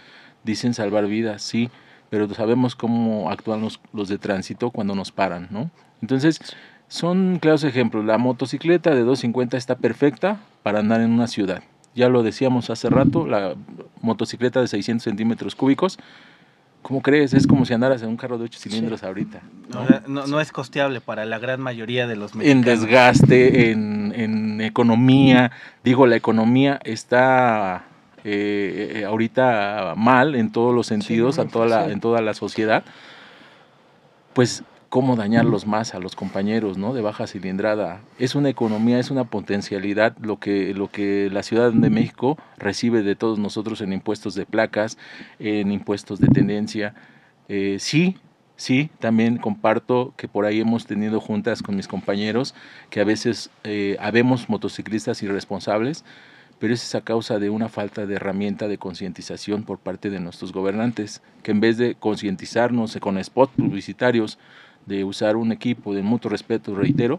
dicen 0.44 0.72
salvar 0.72 1.06
vidas, 1.08 1.42
sí, 1.42 1.68
pero 2.08 2.26
sabemos 2.32 2.74
cómo 2.74 3.30
actúan 3.30 3.60
los, 3.60 3.82
los 3.92 4.08
de 4.08 4.16
tránsito 4.16 4.70
cuando 4.70 4.94
nos 4.94 5.12
paran, 5.12 5.48
¿no? 5.50 5.70
Entonces, 6.00 6.40
son 6.88 7.38
claros 7.38 7.64
ejemplos. 7.64 8.06
La 8.06 8.16
motocicleta 8.16 8.94
de 8.94 9.00
250 9.00 9.58
está 9.58 9.76
perfecta 9.76 10.40
para 10.62 10.78
andar 10.78 11.02
en 11.02 11.10
una 11.10 11.26
ciudad. 11.26 11.62
Ya 11.94 12.08
lo 12.08 12.22
decíamos 12.22 12.70
hace 12.70 12.88
rato, 12.88 13.26
la 13.26 13.56
motocicleta 14.00 14.62
de 14.62 14.68
600 14.68 15.04
centímetros 15.04 15.54
cúbicos 15.54 15.98
¿Cómo 16.86 17.02
crees? 17.02 17.34
Es 17.34 17.48
como 17.48 17.64
si 17.64 17.74
andaras 17.74 18.00
en 18.02 18.08
un 18.10 18.16
carro 18.16 18.38
de 18.38 18.44
ocho 18.44 18.60
cilindros 18.60 19.02
ahorita. 19.02 19.40
¿no? 20.06 20.24
¿no? 20.28 20.40
es 20.40 20.52
costeable 20.52 21.00
para 21.00 21.24
la 21.24 21.40
gran 21.40 21.60
mayoría 21.60 22.06
de 22.06 22.14
los 22.14 22.36
mexicanos. 22.36 22.64
En 22.64 22.80
desgaste, 22.80 23.72
en, 23.72 24.60
economía. 24.60 25.50
Digo, 25.82 26.06
la 26.06 26.14
economía 26.14 26.78
está 26.84 27.86
eh, 28.22 28.98
eh, 28.98 29.04
ahorita 29.04 29.94
mal 29.96 30.36
en 30.36 30.52
todos 30.52 30.72
los 30.72 30.86
sentidos, 30.86 31.40
a 31.40 31.46
toda 31.46 31.66
la, 31.66 31.90
en 31.90 31.98
toda 31.98 32.20
la 32.20 32.34
sociedad. 32.34 32.84
Pues 34.32 34.62
cómo 34.88 35.16
dañarlos 35.16 35.66
más 35.66 35.94
a 35.94 35.98
los 35.98 36.14
compañeros 36.14 36.78
¿no? 36.78 36.94
de 36.94 37.02
baja 37.02 37.26
cilindrada. 37.26 38.00
Es 38.18 38.34
una 38.34 38.48
economía, 38.48 38.98
es 38.98 39.10
una 39.10 39.24
potencialidad 39.24 40.16
lo 40.18 40.38
que, 40.38 40.74
lo 40.74 40.90
que 40.90 41.28
la 41.32 41.42
Ciudad 41.42 41.72
de 41.72 41.90
México 41.90 42.38
recibe 42.58 43.02
de 43.02 43.16
todos 43.16 43.38
nosotros 43.38 43.80
en 43.80 43.92
impuestos 43.92 44.34
de 44.34 44.46
placas, 44.46 44.96
en 45.38 45.72
impuestos 45.72 46.20
de 46.20 46.28
tendencia. 46.28 46.94
Eh, 47.48 47.76
sí, 47.80 48.16
sí, 48.56 48.90
también 48.98 49.38
comparto 49.38 50.14
que 50.16 50.28
por 50.28 50.44
ahí 50.44 50.60
hemos 50.60 50.86
tenido 50.86 51.20
juntas 51.20 51.62
con 51.62 51.76
mis 51.76 51.88
compañeros 51.88 52.54
que 52.90 53.00
a 53.00 53.04
veces 53.04 53.50
eh, 53.64 53.96
habemos 54.00 54.48
motociclistas 54.48 55.22
irresponsables, 55.22 56.04
pero 56.58 56.72
es 56.72 56.94
a 56.94 57.02
causa 57.02 57.38
de 57.38 57.50
una 57.50 57.68
falta 57.68 58.06
de 58.06 58.14
herramienta 58.14 58.66
de 58.66 58.78
concientización 58.78 59.64
por 59.64 59.78
parte 59.78 60.10
de 60.10 60.20
nuestros 60.20 60.52
gobernantes, 60.52 61.20
que 61.42 61.50
en 61.50 61.60
vez 61.60 61.76
de 61.76 61.96
concientizarnos 61.96 62.96
con 62.96 63.22
spots 63.22 63.52
publicitarios, 63.56 64.38
de 64.86 65.04
usar 65.04 65.36
un 65.36 65.52
equipo 65.52 65.94
de 65.94 66.02
mutuo 66.02 66.30
respeto, 66.30 66.74
reitero, 66.74 67.18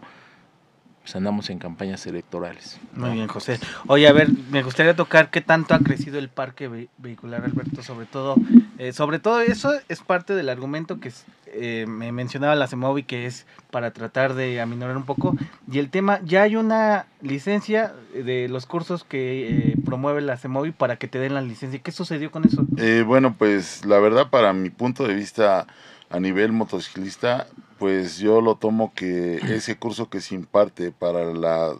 pues 1.08 1.16
andamos 1.16 1.48
en 1.48 1.58
campañas 1.58 2.06
electorales. 2.06 2.78
Muy 2.92 3.12
bien, 3.12 3.28
José. 3.28 3.58
Oye, 3.86 4.06
a 4.06 4.12
ver, 4.12 4.28
me 4.50 4.62
gustaría 4.62 4.94
tocar 4.94 5.30
qué 5.30 5.40
tanto 5.40 5.72
ha 5.72 5.78
crecido 5.78 6.18
el 6.18 6.28
parque 6.28 6.88
vehicular, 6.98 7.42
Alberto, 7.44 7.82
sobre 7.82 8.04
todo, 8.04 8.36
eh, 8.76 8.92
sobre 8.92 9.18
todo 9.18 9.40
eso 9.40 9.72
es 9.88 10.00
parte 10.02 10.34
del 10.34 10.50
argumento 10.50 11.00
que 11.00 11.10
eh, 11.46 11.86
me 11.88 12.12
mencionaba 12.12 12.54
la 12.56 12.66
CEMOVI, 12.66 13.04
que 13.04 13.24
es 13.24 13.46
para 13.70 13.90
tratar 13.92 14.34
de 14.34 14.60
aminorar 14.60 14.98
un 14.98 15.04
poco, 15.04 15.34
y 15.72 15.78
el 15.78 15.88
tema, 15.88 16.20
ya 16.24 16.42
hay 16.42 16.56
una 16.56 17.06
licencia 17.22 17.94
de 18.12 18.46
los 18.48 18.66
cursos 18.66 19.02
que 19.02 19.48
eh, 19.48 19.76
promueve 19.86 20.20
la 20.20 20.36
CEMOVI 20.36 20.72
para 20.72 20.96
que 20.96 21.08
te 21.08 21.18
den 21.18 21.32
la 21.32 21.40
licencia. 21.40 21.80
¿Qué 21.80 21.90
sucedió 21.90 22.30
con 22.30 22.44
eso? 22.44 22.66
bueno, 23.06 23.34
pues 23.38 23.86
la 23.86 23.98
verdad, 23.98 24.28
para 24.28 24.52
mi 24.52 24.68
punto 24.68 25.08
de 25.08 25.14
vista 25.14 25.66
a 26.10 26.20
nivel 26.20 26.52
motociclista, 26.52 27.46
pues 27.78 28.18
yo 28.18 28.40
lo 28.40 28.56
tomo 28.56 28.92
que 28.94 29.36
ese 29.36 29.76
curso 29.76 30.08
que 30.10 30.20
se 30.20 30.34
imparte 30.34 30.90
para 30.90 31.24
la 31.32 31.74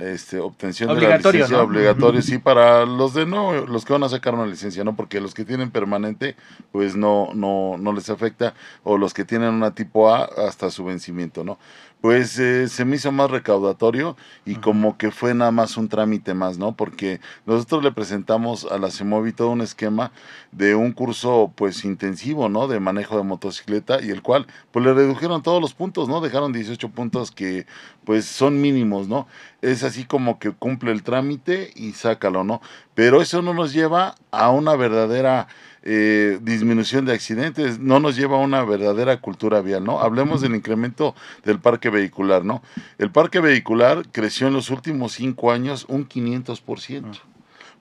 este, 0.00 0.38
obtención 0.38 0.94
de 0.94 1.08
la 1.08 1.16
licencia 1.16 1.62
obligatorio, 1.62 2.22
sí, 2.22 2.38
para 2.38 2.86
los 2.86 3.14
de 3.14 3.26
no, 3.26 3.66
los 3.66 3.84
que 3.84 3.92
van 3.92 4.02
a 4.02 4.08
sacar 4.08 4.34
una 4.34 4.46
licencia, 4.46 4.84
¿no? 4.84 4.96
Porque 4.96 5.20
los 5.20 5.34
que 5.34 5.44
tienen 5.44 5.70
permanente, 5.70 6.36
pues 6.72 6.96
no, 6.96 7.30
no, 7.34 7.76
no 7.78 7.92
les 7.92 8.10
afecta, 8.10 8.54
o 8.82 8.98
los 8.98 9.14
que 9.14 9.24
tienen 9.24 9.54
una 9.54 9.74
tipo 9.74 10.12
A 10.12 10.24
hasta 10.24 10.70
su 10.70 10.84
vencimiento, 10.84 11.44
¿no? 11.44 11.58
pues 12.00 12.38
eh, 12.38 12.68
se 12.68 12.84
me 12.84 12.96
hizo 12.96 13.12
más 13.12 13.30
recaudatorio 13.30 14.16
y 14.46 14.56
como 14.56 14.96
que 14.96 15.10
fue 15.10 15.34
nada 15.34 15.50
más 15.50 15.76
un 15.76 15.88
trámite 15.88 16.32
más, 16.32 16.56
¿no? 16.56 16.74
Porque 16.74 17.20
nosotros 17.44 17.84
le 17.84 17.92
presentamos 17.92 18.64
a 18.64 18.78
la 18.78 18.90
CEMOVI 18.90 19.32
todo 19.32 19.50
un 19.50 19.60
esquema 19.60 20.12
de 20.50 20.74
un 20.74 20.92
curso 20.92 21.52
pues 21.54 21.84
intensivo, 21.84 22.48
¿no? 22.48 22.68
De 22.68 22.80
manejo 22.80 23.18
de 23.18 23.24
motocicleta 23.24 24.02
y 24.02 24.10
el 24.10 24.22
cual 24.22 24.46
pues 24.70 24.84
le 24.84 24.94
redujeron 24.94 25.42
todos 25.42 25.60
los 25.60 25.74
puntos, 25.74 26.08
¿no? 26.08 26.20
Dejaron 26.20 26.52
18 26.52 26.88
puntos 26.88 27.30
que 27.30 27.66
pues 28.04 28.24
son 28.24 28.60
mínimos, 28.60 29.08
¿no? 29.08 29.26
Es 29.60 29.82
así 29.90 30.04
como 30.04 30.38
que 30.38 30.52
cumple 30.52 30.92
el 30.92 31.02
trámite 31.02 31.70
y 31.74 31.92
sácalo, 31.92 32.44
¿no? 32.44 32.62
Pero 32.94 33.20
eso 33.20 33.42
no 33.42 33.52
nos 33.54 33.72
lleva 33.72 34.14
a 34.30 34.50
una 34.50 34.76
verdadera 34.76 35.48
eh, 35.82 36.38
disminución 36.42 37.06
de 37.06 37.14
accidentes, 37.14 37.78
no 37.78 38.00
nos 38.00 38.16
lleva 38.16 38.36
a 38.36 38.40
una 38.40 38.64
verdadera 38.64 39.20
cultura 39.20 39.60
vial, 39.60 39.84
¿no? 39.84 40.00
Hablemos 40.00 40.40
del 40.40 40.54
incremento 40.54 41.14
del 41.44 41.58
parque 41.58 41.90
vehicular, 41.90 42.44
¿no? 42.44 42.62
El 42.98 43.10
parque 43.10 43.40
vehicular 43.40 44.04
creció 44.12 44.46
en 44.46 44.52
los 44.52 44.70
últimos 44.70 45.12
cinco 45.12 45.52
años 45.52 45.86
un 45.88 46.08
500%. 46.08 47.20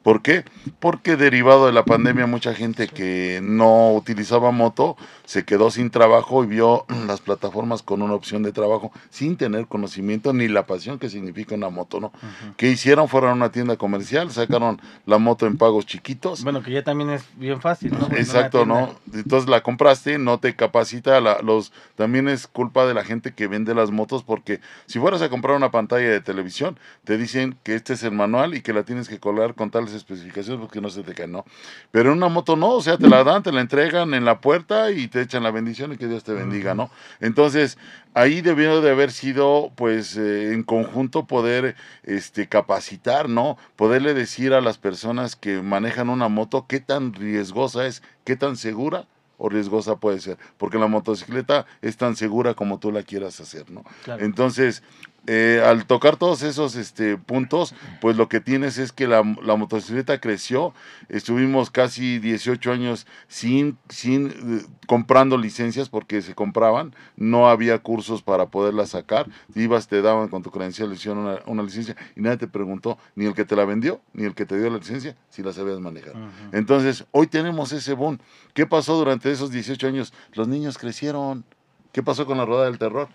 ¿Por 0.01 0.21
qué? 0.21 0.45
Porque 0.79 1.17
derivado 1.17 1.65
de 1.65 1.73
la 1.73 1.83
pandemia 1.83 2.25
mucha 2.25 2.53
gente 2.53 2.87
que 2.87 3.41
no 3.43 3.93
utilizaba 3.93 4.51
moto 4.51 4.95
se 5.29 5.45
quedó 5.45 5.69
sin 5.69 5.91
trabajo 5.91 6.43
y 6.43 6.47
vio 6.47 6.87
las 7.07 7.21
plataformas 7.21 7.83
con 7.83 8.01
una 8.01 8.15
opción 8.15 8.41
de 8.41 8.51
trabajo 8.51 8.91
sin 9.11 9.37
tener 9.37 9.67
conocimiento 9.67 10.33
ni 10.33 10.47
la 10.47 10.65
pasión 10.65 10.97
que 10.97 11.07
significa 11.07 11.53
una 11.53 11.69
moto, 11.69 11.99
¿no? 11.99 12.11
¿Qué 12.57 12.71
hicieron? 12.71 13.07
Fueron 13.07 13.29
a 13.29 13.33
una 13.33 13.51
tienda 13.51 13.77
comercial, 13.77 14.31
sacaron 14.31 14.81
la 15.05 15.19
moto 15.19 15.45
en 15.45 15.59
pagos 15.59 15.85
chiquitos. 15.85 16.43
Bueno, 16.43 16.63
que 16.63 16.71
ya 16.71 16.83
también 16.83 17.11
es 17.11 17.25
bien 17.35 17.61
fácil, 17.61 17.91
¿no? 17.91 18.07
Exacto, 18.17 18.65
¿no? 18.65 18.95
Entonces 19.13 19.47
la 19.47 19.61
compraste, 19.61 20.17
no 20.17 20.39
te 20.39 20.55
capacita, 20.55 21.21
la, 21.21 21.43
los 21.43 21.73
también 21.95 22.27
es 22.27 22.47
culpa 22.47 22.87
de 22.87 22.95
la 22.95 23.03
gente 23.03 23.31
que 23.31 23.45
vende 23.45 23.75
las 23.75 23.91
motos 23.91 24.23
porque 24.23 24.61
si 24.87 24.97
fueras 24.97 25.21
a 25.21 25.29
comprar 25.29 25.55
una 25.55 25.69
pantalla 25.69 26.09
de 26.09 26.21
televisión, 26.21 26.79
te 27.03 27.19
dicen 27.19 27.55
que 27.61 27.75
este 27.75 27.93
es 27.93 28.01
el 28.01 28.13
manual 28.13 28.55
y 28.55 28.61
que 28.61 28.73
la 28.73 28.81
tienes 28.81 29.07
que 29.07 29.19
colar 29.19 29.53
con 29.53 29.69
tales 29.69 29.93
especificaciones 29.93 30.59
porque 30.59 30.81
no 30.81 30.89
se 30.89 31.03
te 31.03 31.13
cae, 31.13 31.27
¿no? 31.27 31.45
Pero 31.91 32.11
en 32.11 32.17
una 32.17 32.29
moto 32.29 32.55
no, 32.55 32.69
o 32.69 32.81
sea, 32.81 32.97
te 32.97 33.07
la 33.07 33.23
dan, 33.23 33.43
te 33.43 33.51
la 33.51 33.61
entregan 33.61 34.15
en 34.15 34.25
la 34.25 34.41
puerta 34.41 34.89
y 34.89 35.07
te 35.07 35.18
echan 35.21 35.43
la 35.43 35.51
bendición 35.51 35.93
y 35.93 35.97
que 35.97 36.07
Dios 36.07 36.23
te 36.23 36.33
bendiga, 36.33 36.75
¿no? 36.75 36.89
Entonces, 37.19 37.77
ahí 38.13 38.41
debió 38.41 38.81
de 38.81 38.91
haber 38.91 39.11
sido, 39.11 39.71
pues, 39.75 40.17
eh, 40.17 40.53
en 40.53 40.63
conjunto 40.63 41.25
poder 41.25 41.75
este, 42.03 42.47
capacitar, 42.47 43.29
¿no? 43.29 43.57
Poderle 43.75 44.13
decir 44.13 44.53
a 44.53 44.61
las 44.61 44.77
personas 44.77 45.35
que 45.35 45.61
manejan 45.61 46.09
una 46.09 46.27
moto 46.27 46.65
qué 46.67 46.79
tan 46.79 47.13
riesgosa 47.13 47.85
es, 47.85 48.03
qué 48.23 48.35
tan 48.35 48.57
segura 48.57 49.07
o 49.39 49.47
riesgosa 49.49 49.95
puede 49.95 50.19
ser, 50.19 50.37
porque 50.57 50.77
la 50.77 50.87
motocicleta 50.87 51.65
es 51.81 51.95
tan 51.95 52.15
segura 52.15 52.53
como 52.53 52.77
tú 52.77 52.91
la 52.91 53.03
quieras 53.03 53.39
hacer, 53.39 53.71
¿no? 53.71 53.83
Entonces, 54.19 54.83
eh, 55.27 55.61
al 55.65 55.85
tocar 55.85 56.17
todos 56.17 56.43
esos 56.43 56.75
este, 56.75 57.17
puntos, 57.17 57.75
pues 58.01 58.15
lo 58.15 58.29
que 58.29 58.39
tienes 58.39 58.77
es 58.77 58.91
que 58.91 59.07
la, 59.07 59.23
motocicleta 59.23 60.19
creció. 60.19 60.73
Estuvimos 61.07 61.69
casi 61.69 62.19
18 62.19 62.71
años 62.71 63.07
sin, 63.27 63.77
sin 63.89 64.27
eh, 64.27 64.65
comprando 64.87 65.37
licencias 65.37 65.89
porque 65.89 66.21
se 66.21 66.35
compraban. 66.35 66.95
No 67.15 67.49
había 67.49 67.79
cursos 67.79 68.21
para 68.21 68.47
poderla 68.47 68.85
sacar. 68.85 69.27
Ibas, 69.55 69.87
te 69.87 70.01
daban 70.01 70.29
con 70.29 70.41
tu 70.41 70.51
credencial, 70.51 70.95
una, 71.07 71.39
una 71.45 71.63
licencia 71.63 71.95
y 72.15 72.21
nadie 72.21 72.37
te 72.37 72.47
preguntó, 72.47 72.97
ni 73.15 73.25
el 73.25 73.33
que 73.33 73.45
te 73.45 73.55
la 73.55 73.65
vendió, 73.65 74.01
ni 74.13 74.25
el 74.25 74.35
que 74.35 74.45
te 74.45 74.57
dio 74.57 74.69
la 74.69 74.77
licencia, 74.77 75.15
si 75.29 75.43
la 75.43 75.53
sabías 75.53 75.79
manejar. 75.79 76.13
Entonces, 76.51 77.05
hoy 77.11 77.27
tenemos 77.27 77.71
ese 77.71 77.93
boom. 77.93 78.19
¿Qué 78.53 78.65
pasó 78.65 78.97
durante 78.97 79.31
esos 79.31 79.51
18 79.51 79.87
años? 79.87 80.13
Los 80.33 80.47
niños 80.47 80.77
crecieron. 80.77 81.45
¿Qué 81.91 82.03
pasó 82.03 82.25
con 82.25 82.37
la 82.37 82.45
rueda 82.45 82.65
del 82.65 82.77
terror? 82.77 83.09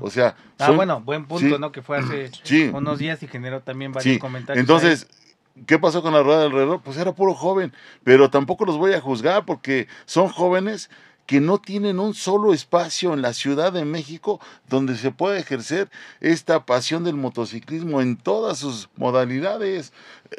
O 0.00 0.10
sea. 0.10 0.36
Ah, 0.58 0.70
bueno, 0.70 1.00
buen 1.00 1.26
punto, 1.26 1.58
¿no? 1.58 1.72
Que 1.72 1.82
fue 1.82 1.98
hace 1.98 2.30
unos 2.72 2.98
días 2.98 3.22
y 3.22 3.26
generó 3.26 3.60
también 3.60 3.92
varios 3.92 4.18
comentarios. 4.18 4.60
Entonces, 4.62 5.08
¿qué 5.66 5.78
pasó 5.78 6.02
con 6.02 6.12
la 6.12 6.22
rueda 6.22 6.42
del 6.42 6.52
reloj? 6.52 6.82
Pues 6.82 6.96
era 6.96 7.12
puro 7.12 7.34
joven, 7.34 7.72
pero 8.04 8.30
tampoco 8.30 8.64
los 8.64 8.78
voy 8.78 8.92
a 8.92 9.00
juzgar 9.00 9.44
porque 9.44 9.88
son 10.04 10.28
jóvenes 10.28 10.90
que 11.26 11.40
no 11.40 11.58
tienen 11.58 11.98
un 11.98 12.14
solo 12.14 12.54
espacio 12.54 13.12
en 13.12 13.20
la 13.20 13.32
Ciudad 13.32 13.72
de 13.72 13.84
México 13.84 14.40
donde 14.68 14.96
se 14.96 15.10
pueda 15.10 15.38
ejercer 15.38 15.90
esta 16.20 16.64
pasión 16.64 17.04
del 17.04 17.16
motociclismo 17.16 18.00
en 18.00 18.16
todas 18.16 18.58
sus 18.58 18.88
modalidades. 18.96 19.92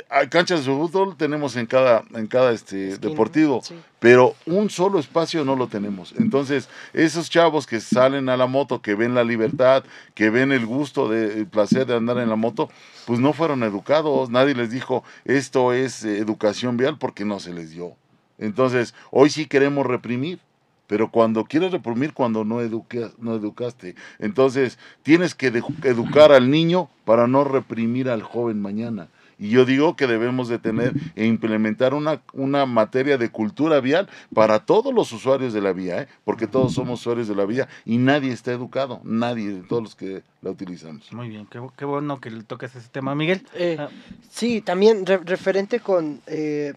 Hay 0.09 0.29
canchas 0.29 0.65
de 0.65 0.71
fútbol 0.71 1.15
tenemos 1.17 1.55
en 1.57 1.65
cada, 1.65 2.03
en 2.13 2.27
cada 2.27 2.51
este, 2.51 2.97
deportivo, 2.97 3.61
pero 3.99 4.35
un 4.45 4.69
solo 4.69 4.99
espacio 4.99 5.43
no 5.43 5.55
lo 5.55 5.67
tenemos. 5.67 6.13
Entonces, 6.17 6.69
esos 6.93 7.29
chavos 7.29 7.67
que 7.67 7.81
salen 7.81 8.29
a 8.29 8.37
la 8.37 8.47
moto, 8.47 8.81
que 8.81 8.95
ven 8.95 9.13
la 9.13 9.23
libertad, 9.23 9.83
que 10.13 10.29
ven 10.29 10.51
el 10.51 10.65
gusto, 10.65 11.09
de, 11.09 11.39
el 11.39 11.47
placer 11.47 11.85
de 11.85 11.95
andar 11.95 12.17
en 12.17 12.29
la 12.29 12.35
moto, 12.35 12.69
pues 13.05 13.19
no 13.19 13.33
fueron 13.33 13.63
educados. 13.63 14.29
Nadie 14.29 14.55
les 14.55 14.71
dijo, 14.71 15.03
esto 15.25 15.73
es 15.73 16.03
educación 16.03 16.77
vial 16.77 16.97
porque 16.97 17.25
no 17.25 17.39
se 17.39 17.53
les 17.53 17.71
dio. 17.71 17.95
Entonces, 18.37 18.93
hoy 19.11 19.29
sí 19.29 19.47
queremos 19.47 19.85
reprimir 19.85 20.39
pero 20.87 21.11
cuando 21.11 21.45
quieres 21.45 21.71
reprimir 21.71 22.13
cuando 22.13 22.43
no, 22.43 22.61
educas, 22.61 23.11
no 23.19 23.35
educaste. 23.35 23.95
Entonces, 24.19 24.79
tienes 25.03 25.35
que 25.35 25.47
educar 25.83 26.31
al 26.31 26.49
niño 26.49 26.89
para 27.05 27.27
no 27.27 27.43
reprimir 27.43 28.09
al 28.09 28.23
joven 28.23 28.61
mañana. 28.61 29.09
Y 29.39 29.49
yo 29.49 29.65
digo 29.65 29.95
que 29.95 30.07
debemos 30.07 30.47
de 30.47 30.57
tener 30.57 30.93
e 31.15 31.25
implementar 31.25 31.93
una, 31.93 32.21
una 32.33 32.65
materia 32.65 33.17
de 33.17 33.29
cultura 33.29 33.79
vial 33.79 34.09
para 34.33 34.65
todos 34.65 34.93
los 34.93 35.11
usuarios 35.11 35.53
de 35.53 35.61
la 35.61 35.73
vía, 35.73 36.01
¿eh? 36.01 36.07
porque 36.23 36.47
todos 36.47 36.73
somos 36.73 37.01
usuarios 37.01 37.27
de 37.27 37.35
la 37.35 37.45
vía 37.45 37.67
y 37.85 37.97
nadie 37.97 38.31
está 38.31 38.51
educado, 38.51 38.99
nadie 39.03 39.49
de 39.49 39.61
todos 39.61 39.83
los 39.83 39.95
que 39.95 40.23
la 40.41 40.49
utilizamos. 40.49 41.11
Muy 41.13 41.29
bien, 41.29 41.47
qué, 41.47 41.85
bueno 41.85 42.19
que 42.19 42.31
le 42.31 42.43
toques 42.43 42.75
ese 42.75 42.89
tema, 42.89 43.13
Miguel. 43.13 43.45
Eh, 43.53 43.77
ah. 43.79 43.89
Sí, 44.29 44.61
también 44.61 45.05
referente 45.05 45.79
con... 45.79 46.21
Eh, 46.25 46.73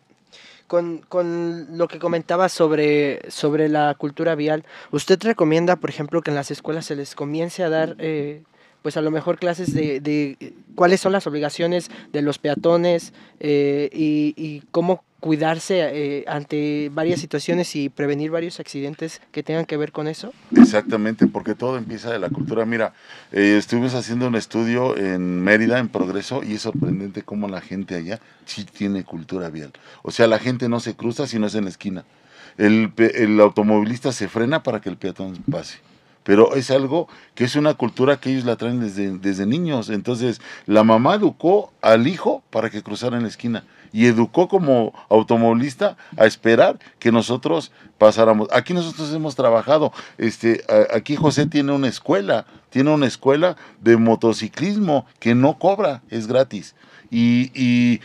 con, 0.70 0.98
con, 1.08 1.76
lo 1.76 1.88
que 1.88 1.98
comentaba 1.98 2.48
sobre, 2.48 3.28
sobre 3.28 3.68
la 3.68 3.92
cultura 3.96 4.36
vial, 4.36 4.64
¿usted 4.92 5.18
recomienda, 5.20 5.74
por 5.74 5.90
ejemplo, 5.90 6.22
que 6.22 6.30
en 6.30 6.36
las 6.36 6.52
escuelas 6.52 6.86
se 6.86 6.94
les 6.94 7.16
comience 7.16 7.64
a 7.64 7.68
dar, 7.68 7.96
eh, 7.98 8.44
pues 8.80 8.96
a 8.96 9.00
lo 9.00 9.10
mejor 9.10 9.40
clases 9.40 9.74
de, 9.74 9.98
de, 9.98 10.54
cuáles 10.76 11.00
son 11.00 11.10
las 11.10 11.26
obligaciones 11.26 11.90
de 12.12 12.22
los 12.22 12.38
peatones 12.38 13.12
eh, 13.40 13.90
y, 13.92 14.32
y, 14.36 14.62
cómo 14.70 15.02
cuidarse 15.20 15.80
eh, 15.80 16.24
ante 16.26 16.90
varias 16.92 17.20
situaciones 17.20 17.76
y 17.76 17.88
prevenir 17.88 18.30
varios 18.30 18.58
accidentes 18.58 19.20
que 19.30 19.42
tengan 19.42 19.66
que 19.66 19.76
ver 19.76 19.92
con 19.92 20.08
eso? 20.08 20.32
Exactamente, 20.56 21.26
porque 21.26 21.54
todo 21.54 21.76
empieza 21.76 22.10
de 22.10 22.18
la 22.18 22.30
cultura. 22.30 22.64
Mira, 22.64 22.94
eh, 23.30 23.56
estuvimos 23.58 23.94
haciendo 23.94 24.26
un 24.26 24.34
estudio 24.34 24.96
en 24.96 25.42
Mérida, 25.42 25.78
en 25.78 25.88
Progreso, 25.88 26.42
y 26.42 26.54
es 26.54 26.62
sorprendente 26.62 27.22
cómo 27.22 27.48
la 27.48 27.60
gente 27.60 27.94
allá 27.94 28.18
sí 28.46 28.64
tiene 28.64 29.04
cultura 29.04 29.50
vial. 29.50 29.72
O 30.02 30.10
sea, 30.10 30.26
la 30.26 30.38
gente 30.38 30.68
no 30.68 30.80
se 30.80 30.94
cruza 30.94 31.26
si 31.26 31.38
no 31.38 31.46
es 31.46 31.54
en 31.54 31.64
la 31.64 31.70
esquina. 31.70 32.04
El, 32.56 32.92
el 32.96 33.40
automovilista 33.40 34.12
se 34.12 34.28
frena 34.28 34.62
para 34.62 34.80
que 34.80 34.88
el 34.88 34.96
peatón 34.96 35.36
pase 35.50 35.78
pero 36.22 36.54
es 36.54 36.70
algo 36.70 37.08
que 37.34 37.44
es 37.44 37.56
una 37.56 37.74
cultura 37.74 38.20
que 38.20 38.30
ellos 38.30 38.44
la 38.44 38.56
traen 38.56 38.78
desde, 38.78 39.18
desde 39.18 39.46
niños. 39.46 39.90
Entonces, 39.90 40.40
la 40.66 40.84
mamá 40.84 41.14
educó 41.14 41.72
al 41.80 42.06
hijo 42.06 42.42
para 42.50 42.70
que 42.70 42.82
cruzara 42.82 43.16
en 43.16 43.22
la 43.22 43.28
esquina 43.28 43.64
y 43.92 44.06
educó 44.06 44.48
como 44.48 44.92
automovilista 45.08 45.96
a 46.16 46.26
esperar 46.26 46.78
que 46.98 47.12
nosotros 47.12 47.72
pasáramos. 47.98 48.48
Aquí 48.52 48.72
nosotros 48.72 49.12
hemos 49.12 49.36
trabajado, 49.36 49.92
este, 50.18 50.64
aquí 50.94 51.16
José 51.16 51.46
tiene 51.46 51.72
una 51.72 51.88
escuela, 51.88 52.46
tiene 52.70 52.90
una 52.90 53.06
escuela 53.06 53.56
de 53.80 53.96
motociclismo 53.96 55.06
que 55.18 55.34
no 55.34 55.58
cobra, 55.58 56.02
es 56.10 56.26
gratis. 56.26 56.74
Y, 57.10 57.50
y 57.54 58.00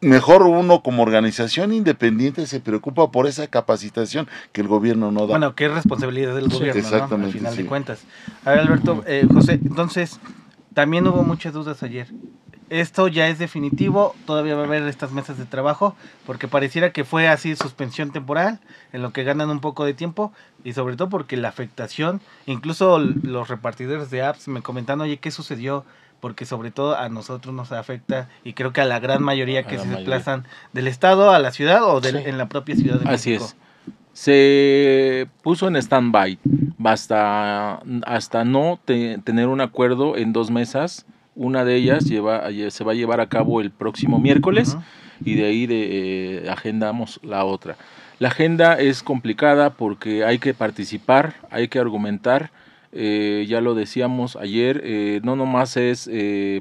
mejor 0.00 0.42
uno 0.42 0.82
como 0.82 1.02
organización 1.02 1.72
independiente 1.72 2.46
se 2.46 2.60
preocupa 2.60 3.10
por 3.10 3.26
esa 3.26 3.46
capacitación 3.48 4.28
que 4.52 4.60
el 4.60 4.68
gobierno 4.68 5.10
no 5.10 5.22
da. 5.22 5.26
Bueno, 5.26 5.54
que 5.54 5.66
es 5.66 5.72
responsabilidad 5.72 6.34
del 6.34 6.48
gobierno, 6.48 6.80
exactamente, 6.80 7.26
Al 7.26 7.32
final 7.32 7.56
de 7.56 7.66
cuentas. 7.66 8.04
A 8.44 8.50
ver, 8.50 8.60
Alberto, 8.60 9.02
eh, 9.06 9.26
José, 9.32 9.54
entonces, 9.54 10.20
también 10.74 11.06
hubo 11.06 11.22
muchas 11.22 11.52
dudas 11.52 11.82
ayer 11.82 12.08
esto 12.70 13.08
ya 13.08 13.28
es 13.28 13.38
definitivo, 13.38 14.14
todavía 14.26 14.54
va 14.54 14.62
a 14.62 14.64
haber 14.64 14.82
estas 14.84 15.12
mesas 15.12 15.38
de 15.38 15.44
trabajo, 15.44 15.94
porque 16.26 16.48
pareciera 16.48 16.92
que 16.92 17.04
fue 17.04 17.28
así 17.28 17.56
suspensión 17.56 18.10
temporal, 18.10 18.60
en 18.92 19.02
lo 19.02 19.12
que 19.12 19.24
ganan 19.24 19.50
un 19.50 19.60
poco 19.60 19.84
de 19.84 19.94
tiempo, 19.94 20.32
y 20.64 20.72
sobre 20.72 20.96
todo 20.96 21.08
porque 21.08 21.36
la 21.36 21.48
afectación, 21.48 22.20
incluso 22.46 22.98
los 22.98 23.48
repartidores 23.48 24.10
de 24.10 24.22
apps 24.22 24.48
me 24.48 24.62
comentan, 24.62 25.00
oye, 25.00 25.18
¿qué 25.18 25.30
sucedió? 25.30 25.84
Porque 26.20 26.46
sobre 26.46 26.70
todo 26.70 26.96
a 26.96 27.08
nosotros 27.08 27.54
nos 27.54 27.70
afecta, 27.72 28.28
y 28.44 28.54
creo 28.54 28.72
que 28.72 28.80
a 28.80 28.86
la 28.86 28.98
gran 28.98 29.22
mayoría 29.22 29.64
que 29.64 29.78
se 29.78 29.86
desplazan 29.86 30.44
del 30.72 30.88
estado 30.88 31.32
a 31.32 31.38
la 31.38 31.50
ciudad 31.50 31.84
o 31.84 32.02
en 32.02 32.38
la 32.38 32.48
propia 32.48 32.76
ciudad 32.76 32.98
de 32.98 33.10
Así 33.10 33.34
es. 33.34 33.56
Se 34.14 35.26
puso 35.42 35.66
en 35.66 35.74
stand-by 35.74 36.38
hasta, 36.84 37.80
hasta 38.06 38.44
no 38.44 38.78
tener 38.84 39.48
un 39.48 39.60
acuerdo 39.60 40.16
en 40.16 40.32
dos 40.32 40.52
mesas 40.52 41.04
una 41.36 41.64
de 41.64 41.76
ellas 41.76 42.04
lleva, 42.04 42.48
se 42.70 42.84
va 42.84 42.92
a 42.92 42.94
llevar 42.94 43.20
a 43.20 43.28
cabo 43.28 43.60
el 43.60 43.70
próximo 43.70 44.18
miércoles 44.18 44.76
y 45.24 45.34
de 45.34 45.44
ahí 45.46 45.66
de, 45.66 45.88
eh, 46.44 46.50
agendamos 46.50 47.20
la 47.22 47.44
otra. 47.44 47.76
La 48.18 48.28
agenda 48.28 48.78
es 48.78 49.02
complicada 49.02 49.70
porque 49.70 50.24
hay 50.24 50.38
que 50.38 50.54
participar, 50.54 51.34
hay 51.50 51.68
que 51.68 51.78
argumentar. 51.78 52.50
Eh, 52.96 53.44
ya 53.48 53.60
lo 53.60 53.74
decíamos 53.74 54.36
ayer, 54.36 54.80
eh, 54.84 55.20
no 55.24 55.34
nomás 55.34 55.76
es 55.76 56.08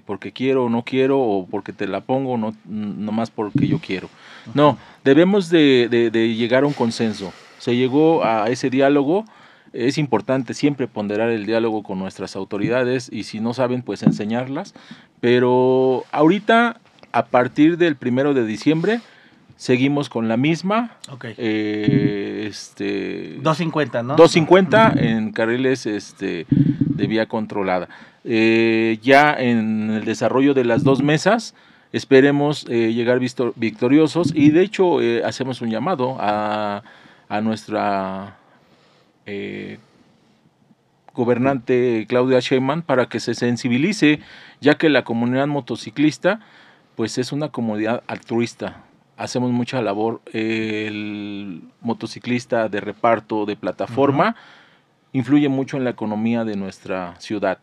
porque 0.06 0.32
quiero 0.32 0.66
o 0.66 0.70
no 0.70 0.84
quiero 0.84 1.20
o 1.20 1.46
porque 1.46 1.74
te 1.74 1.88
la 1.88 2.02
pongo, 2.02 2.38
no 2.38 2.56
nomás 2.66 3.30
porque 3.30 3.68
yo 3.68 3.80
quiero. 3.80 4.10
No, 4.56 4.78
debemos 5.04 5.50
de, 5.50 5.88
de, 5.90 6.36
llegar 6.36 6.64
a 6.64 6.68
un 6.68 6.74
consenso. 6.74 7.32
Se 7.60 7.76
llegó 7.76 8.26
a 8.26 8.50
ese 8.50 8.72
diálogo 8.72 9.26
es 9.74 9.98
importante 9.98 10.54
siempre 10.54 10.88
ponderar 10.88 11.30
el 11.30 11.46
diálogo 11.46 11.84
con 11.84 12.00
nuestras 12.00 12.36
autoridades 12.36 13.10
y 13.12 13.24
si 13.24 13.40
no 13.40 13.54
saben, 13.54 13.82
pues 13.82 14.04
enseñarlas. 14.04 14.74
Pero 15.20 16.06
ahorita, 16.12 16.80
a 17.12 17.26
partir 17.26 17.78
del 17.78 17.96
primero 17.96 18.36
de 18.36 18.46
diciembre, 18.46 19.02
seguimos 19.58 20.10
con 20.10 20.28
la 20.28 20.38
misma. 20.38 20.98
Eh, 21.38 22.46
este, 22.48 23.38
250, 23.42 24.04
¿no? 24.04 24.16
250 24.16 24.94
en 24.98 25.32
carriles 25.32 25.88
este, 25.88 26.46
de 26.50 27.08
vía 27.08 27.26
controlada. 27.26 27.90
Eh, 28.24 29.00
ya 29.02 29.34
en 29.34 29.90
el 29.90 30.06
desarrollo 30.06 30.54
de 30.54 30.66
las 30.66 30.84
dos 30.84 31.02
mesas, 31.02 31.56
esperemos 31.92 32.66
eh, 32.70 32.94
llegar 32.94 33.20
victoriosos 33.56 34.34
y 34.36 34.52
de 34.52 34.62
hecho 34.62 35.00
hacemos 35.26 35.62
un 35.62 35.70
llamado 35.70 36.16
a, 36.20 36.84
a 37.28 37.42
nuestra 37.42 38.38
gobernante 41.14 42.06
Claudia 42.08 42.40
Sheinbaum 42.40 42.82
para 42.82 43.08
que 43.08 43.20
se 43.20 43.36
sensibilice, 43.36 44.20
ya 44.62 44.76
que 44.76 44.90
la 44.90 45.04
comunidad 45.04 45.48
motociclista 45.48 46.40
pues 46.96 47.18
es 47.18 47.32
una 47.32 47.50
comunidad 47.50 48.04
altruista. 48.08 48.84
Hacemos 49.18 49.52
mucha 49.52 49.82
labor. 49.82 50.22
El 50.32 51.62
motociclista 51.82 52.70
de 52.70 52.82
reparto 52.82 53.46
de 53.46 53.56
plataforma 53.56 54.36
influye 55.12 55.50
mucho 55.50 55.78
en 55.78 55.84
la 55.84 55.92
economía 55.92 56.44
de 56.44 56.56
nuestra 56.56 57.16
ciudad. 57.20 57.60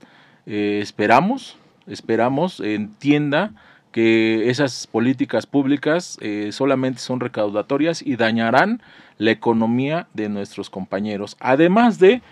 Eh, 0.46 0.80
esperamos, 0.82 1.56
esperamos, 1.86 2.60
entienda 2.60 3.52
que 3.92 4.48
esas 4.50 4.86
políticas 4.86 5.46
públicas 5.46 6.16
eh, 6.20 6.50
solamente 6.52 7.00
son 7.00 7.20
recaudatorias 7.20 8.02
y 8.02 8.16
dañarán 8.16 8.82
la 9.18 9.32
economía 9.32 10.06
de 10.14 10.28
nuestros 10.28 10.70
compañeros. 10.70 11.36
Además 11.40 11.98
de 11.98 12.22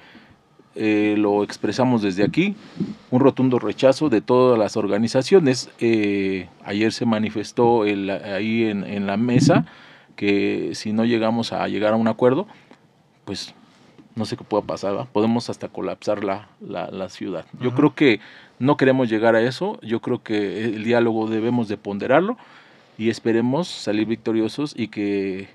eh, 0.80 1.16
lo 1.18 1.42
expresamos 1.42 2.02
desde 2.02 2.22
aquí, 2.22 2.54
un 3.10 3.18
rotundo 3.18 3.58
rechazo 3.58 4.08
de 4.08 4.20
todas 4.20 4.56
las 4.56 4.76
organizaciones. 4.76 5.70
Eh, 5.80 6.48
ayer 6.64 6.92
se 6.92 7.04
manifestó 7.04 7.82
ahí 7.82 8.64
en, 8.64 9.06
la 9.06 9.16
mesa 9.16 9.66
que 10.14 10.70
si 10.74 10.92
no 10.92 11.04
llegamos 11.04 11.52
a 11.52 11.66
llegar 11.66 11.94
a 11.94 11.96
un 11.96 12.06
acuerdo, 12.06 12.46
pues 13.24 13.56
no 14.18 14.26
sé 14.26 14.36
qué 14.36 14.44
pueda 14.44 14.64
pasar, 14.64 15.06
podemos 15.12 15.48
hasta 15.48 15.68
colapsar 15.68 16.24
la, 16.24 16.48
la, 16.60 17.08
ciudad. 17.08 17.46
Yo 17.60 17.74
creo 17.74 17.94
que 17.94 18.20
no 18.58 18.76
queremos 18.76 19.08
llegar 19.08 19.36
a 19.36 19.42
eso, 19.42 19.78
yo 19.82 20.00
creo 20.00 20.22
que 20.22 20.64
el 20.64 20.84
diálogo 20.84 21.28
debemos 21.28 21.68
de 21.68 21.76
ponderarlo 21.76 22.36
y 22.98 23.10
esperemos 23.10 23.68
salir 23.68 24.06
victoriosos 24.06 24.74
y 24.76 24.88
que 24.88 25.48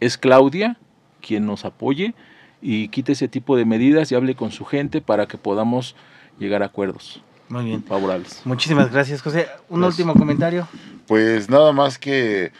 es 0.00 0.16
Claudia 0.16 0.78
quien 1.20 1.44
nos 1.44 1.64
apoye 1.64 2.14
y 2.62 2.88
quite 2.88 3.12
ese 3.12 3.28
tipo 3.28 3.56
de 3.56 3.64
medidas 3.64 4.10
y 4.12 4.14
hable 4.14 4.36
con 4.36 4.52
su 4.52 4.64
gente 4.64 5.00
para 5.00 5.26
que 5.26 5.36
podamos 5.36 5.96
llegar 6.38 6.62
a 6.62 6.66
acuerdos. 6.66 7.20
Muy 7.48 7.64
bien. 7.64 7.82
Favorables. 7.82 8.42
Muchísimas 8.44 8.92
gracias, 8.92 9.22
José. 9.22 9.48
Un 9.68 9.82
último 9.82 10.14
comentario. 10.14 10.68
Pues 11.06 11.48
nada 11.48 11.72
más 11.72 11.98
que 11.98 12.52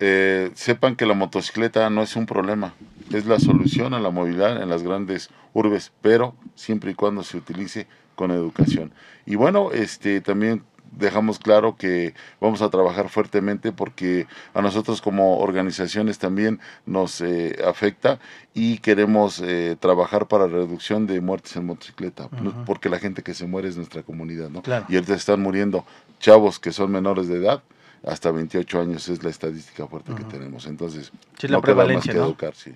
eh, 0.00 0.50
sepan 0.54 0.96
que 0.96 1.06
la 1.06 1.14
motocicleta 1.14 1.88
no 1.90 2.02
es 2.02 2.16
un 2.16 2.26
problema, 2.26 2.74
es 3.12 3.26
la 3.26 3.38
solución 3.38 3.94
a 3.94 4.00
la 4.00 4.10
movilidad 4.10 4.62
en 4.62 4.68
las 4.68 4.82
grandes 4.82 5.30
urbes, 5.52 5.92
pero 6.00 6.34
siempre 6.54 6.92
y 6.92 6.94
cuando 6.94 7.22
se 7.22 7.36
utilice 7.36 7.86
con 8.14 8.30
educación. 8.30 8.92
Y 9.26 9.36
bueno, 9.36 9.70
este 9.72 10.20
también 10.20 10.64
dejamos 10.96 11.38
claro 11.38 11.76
que 11.76 12.14
vamos 12.40 12.62
a 12.62 12.70
trabajar 12.70 13.08
fuertemente 13.08 13.72
porque 13.72 14.26
a 14.54 14.60
nosotros 14.60 15.00
como 15.00 15.38
organizaciones 15.38 16.18
también 16.18 16.60
nos 16.86 17.20
eh, 17.20 17.56
afecta 17.66 18.18
y 18.54 18.78
queremos 18.78 19.40
eh, 19.40 19.76
trabajar 19.80 20.28
para 20.28 20.46
reducción 20.46 21.06
de 21.06 21.20
muertes 21.20 21.56
en 21.56 21.66
motocicleta, 21.66 22.28
porque 22.66 22.88
la 22.88 22.98
gente 22.98 23.22
que 23.22 23.34
se 23.34 23.46
muere 23.46 23.68
es 23.68 23.76
nuestra 23.76 24.02
comunidad, 24.02 24.50
¿no? 24.50 24.62
Y 24.88 24.94
ahorita 24.94 25.14
están 25.14 25.40
muriendo 25.40 25.84
chavos 26.20 26.58
que 26.58 26.72
son 26.72 26.92
menores 26.92 27.28
de 27.28 27.38
edad, 27.38 27.62
hasta 28.04 28.30
28 28.30 28.80
años 28.80 29.08
es 29.08 29.22
la 29.22 29.30
estadística 29.30 29.86
fuerte 29.86 30.14
que 30.14 30.24
tenemos. 30.24 30.66
Entonces, 30.66 31.12
sí, 31.38 31.48
la 31.48 31.60
prevalencia, 31.60 32.12
¿no? 32.14 32.24
educar, 32.24 32.54
sí. 32.54 32.72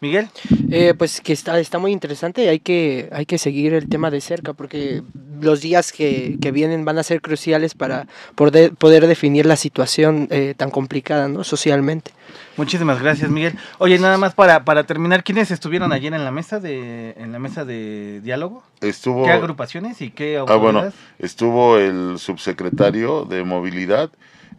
Miguel. 0.00 0.28
Eh, 0.70 0.94
pues 0.96 1.20
que 1.20 1.32
está, 1.32 1.58
está 1.58 1.78
muy 1.78 1.92
interesante 1.92 2.44
y 2.44 2.48
hay 2.48 2.60
que, 2.60 3.08
hay 3.12 3.26
que 3.26 3.38
seguir 3.38 3.74
el 3.74 3.88
tema 3.88 4.10
de 4.10 4.20
cerca 4.20 4.52
porque 4.52 5.02
los 5.40 5.60
días 5.60 5.92
que, 5.92 6.36
que 6.40 6.50
vienen 6.52 6.84
van 6.84 6.98
a 6.98 7.02
ser 7.02 7.20
cruciales 7.20 7.74
para 7.74 8.06
poder, 8.34 8.74
poder 8.74 9.06
definir 9.06 9.46
la 9.46 9.56
situación 9.56 10.28
eh, 10.30 10.54
tan 10.56 10.70
complicada 10.70 11.28
¿no? 11.28 11.44
socialmente. 11.44 12.12
Muchísimas 12.56 13.00
gracias, 13.00 13.30
Miguel. 13.30 13.58
Oye, 13.78 13.98
nada 13.98 14.18
más 14.18 14.34
para, 14.34 14.64
para 14.64 14.84
terminar, 14.84 15.24
¿quiénes 15.24 15.50
estuvieron 15.50 15.92
ayer 15.92 16.12
en 16.12 16.24
la 16.24 16.30
mesa 16.30 16.60
de 16.60 17.12
en 17.12 17.32
la 17.32 17.38
mesa 17.38 17.64
de 17.64 18.20
diálogo? 18.22 18.62
Estuvo 18.80 19.24
¿Qué 19.24 19.30
agrupaciones 19.30 20.00
y 20.02 20.10
qué 20.10 20.42
Ah, 20.46 20.56
bueno, 20.56 20.92
estuvo 21.18 21.78
el 21.78 22.18
subsecretario 22.18 23.24
de 23.24 23.44
movilidad, 23.44 24.10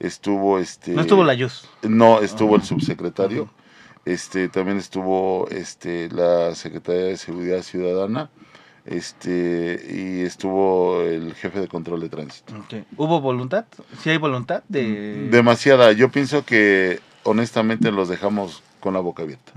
estuvo 0.02 0.60
este 0.60 0.92
No 0.92 1.02
estuvo 1.02 1.24
la 1.24 1.34
Yus. 1.34 1.70
No, 1.84 2.20
estuvo 2.22 2.56
el 2.56 2.64
subsecretario. 2.64 3.50
Este 4.04 4.50
también 4.50 4.78
estuvo 4.78 5.48
este 5.50 6.10
la 6.10 6.56
Secretaría 6.56 7.04
de 7.04 7.18
Seguridad 7.18 7.62
Ciudadana 7.62 8.30
este 8.86 9.80
y 9.90 10.22
estuvo 10.22 11.02
el 11.02 11.36
jefe 11.36 11.60
de 11.60 11.68
control 11.68 12.02
de 12.02 12.10
tránsito. 12.10 12.54
¿Hubo 12.98 13.22
voluntad? 13.22 13.66
¿Sí 14.02 14.10
hay 14.10 14.18
voluntad 14.18 14.64
de 14.68 15.30
demasiada? 15.30 15.92
Yo 15.92 16.10
pienso 16.10 16.46
que 16.46 17.00
honestamente 17.24 17.92
los 17.92 18.10
dejamos 18.10 18.64
con 18.80 18.94
la 18.96 19.00
boca 19.00 19.24
abierta. 19.24 19.54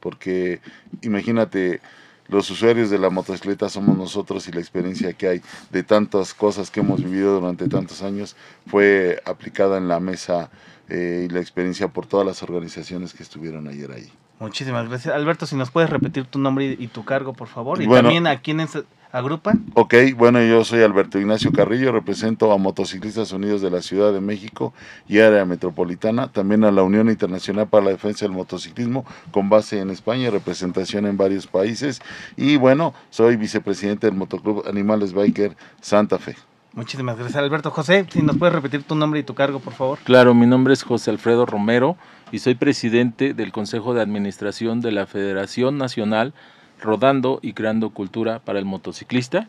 Porque 0.00 0.60
imagínate, 1.02 1.80
los 2.28 2.50
usuarios 2.50 2.90
de 2.90 2.98
la 2.98 3.10
motocicleta 3.10 3.68
somos 3.68 3.96
nosotros 3.96 4.46
y 4.48 4.52
la 4.52 4.60
experiencia 4.60 5.12
que 5.14 5.28
hay 5.28 5.42
de 5.70 5.82
tantas 5.82 6.34
cosas 6.34 6.70
que 6.70 6.80
hemos 6.80 7.02
vivido 7.02 7.40
durante 7.40 7.68
tantos 7.68 8.02
años 8.02 8.36
fue 8.66 9.20
aplicada 9.24 9.78
en 9.78 9.88
la 9.88 9.98
mesa 9.98 10.50
eh, 10.88 11.26
y 11.28 11.32
la 11.32 11.40
experiencia 11.40 11.88
por 11.88 12.06
todas 12.06 12.26
las 12.26 12.42
organizaciones 12.42 13.14
que 13.14 13.22
estuvieron 13.22 13.68
ayer 13.68 13.90
ahí. 13.92 14.10
Muchísimas 14.40 14.88
gracias. 14.88 15.14
Alberto, 15.14 15.46
si 15.46 15.56
nos 15.56 15.70
puedes 15.70 15.90
repetir 15.90 16.24
tu 16.26 16.38
nombre 16.38 16.76
y, 16.78 16.86
tu 16.86 17.04
cargo, 17.04 17.32
por 17.32 17.48
favor. 17.48 17.82
Y 17.82 17.88
también 17.88 18.26
a 18.26 18.40
quienes 18.40 18.78
agrupan. 19.12 19.64
Ok, 19.74 19.94
bueno, 20.16 20.42
yo 20.42 20.64
soy 20.64 20.82
Alberto 20.82 21.18
Ignacio 21.18 21.52
Carrillo, 21.52 21.92
represento 21.92 22.52
a 22.52 22.58
Motociclistas 22.58 23.32
Unidos 23.32 23.62
de 23.62 23.70
la 23.70 23.82
Ciudad 23.82 24.12
de 24.12 24.20
México 24.20 24.72
y 25.08 25.20
área 25.20 25.44
metropolitana, 25.44 26.28
también 26.28 26.64
a 26.64 26.70
la 26.70 26.82
Unión 26.82 27.08
Internacional 27.08 27.68
para 27.68 27.86
la 27.86 27.90
Defensa 27.90 28.24
del 28.24 28.32
Motociclismo, 28.32 29.04
con 29.30 29.48
base 29.48 29.80
en 29.80 29.90
España 29.90 30.26
y 30.26 30.30
representación 30.30 31.06
en 31.06 31.16
varios 31.16 31.46
países. 31.46 32.00
Y 32.36 32.56
bueno, 32.56 32.94
soy 33.10 33.36
vicepresidente 33.36 34.06
del 34.06 34.16
Motoclub 34.16 34.64
Animales 34.68 35.12
Biker 35.12 35.56
Santa 35.80 36.18
Fe. 36.18 36.36
Muchísimas 36.74 37.16
gracias, 37.16 37.42
Alberto. 37.42 37.70
José, 37.70 38.06
si 38.08 38.22
nos 38.22 38.36
puedes 38.36 38.54
repetir 38.54 38.82
tu 38.84 38.94
nombre 38.94 39.18
y 39.18 39.22
tu 39.22 39.34
cargo, 39.34 39.58
por 39.58 39.72
favor. 39.72 39.98
Claro, 40.04 40.34
mi 40.34 40.46
nombre 40.46 40.74
es 40.74 40.82
José 40.82 41.10
Alfredo 41.10 41.46
Romero 41.46 41.96
y 42.30 42.38
soy 42.38 42.54
presidente 42.54 43.34
del 43.34 43.52
Consejo 43.52 43.94
de 43.94 44.02
Administración 44.02 44.80
de 44.80 44.92
la 44.92 45.06
Federación 45.06 45.78
Nacional 45.78 46.34
Rodando 46.80 47.38
y 47.42 47.52
Creando 47.52 47.90
Cultura 47.90 48.40
para 48.40 48.58
el 48.58 48.64
Motociclista. 48.64 49.48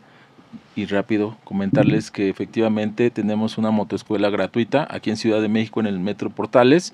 Y 0.74 0.86
rápido 0.86 1.36
comentarles 1.44 2.10
que 2.10 2.28
efectivamente 2.28 3.10
tenemos 3.10 3.56
una 3.56 3.70
motoescuela 3.70 4.30
gratuita 4.30 4.86
aquí 4.90 5.10
en 5.10 5.16
Ciudad 5.16 5.40
de 5.40 5.48
México 5.48 5.78
en 5.80 5.86
el 5.86 6.00
Metro 6.00 6.30
Portales, 6.30 6.92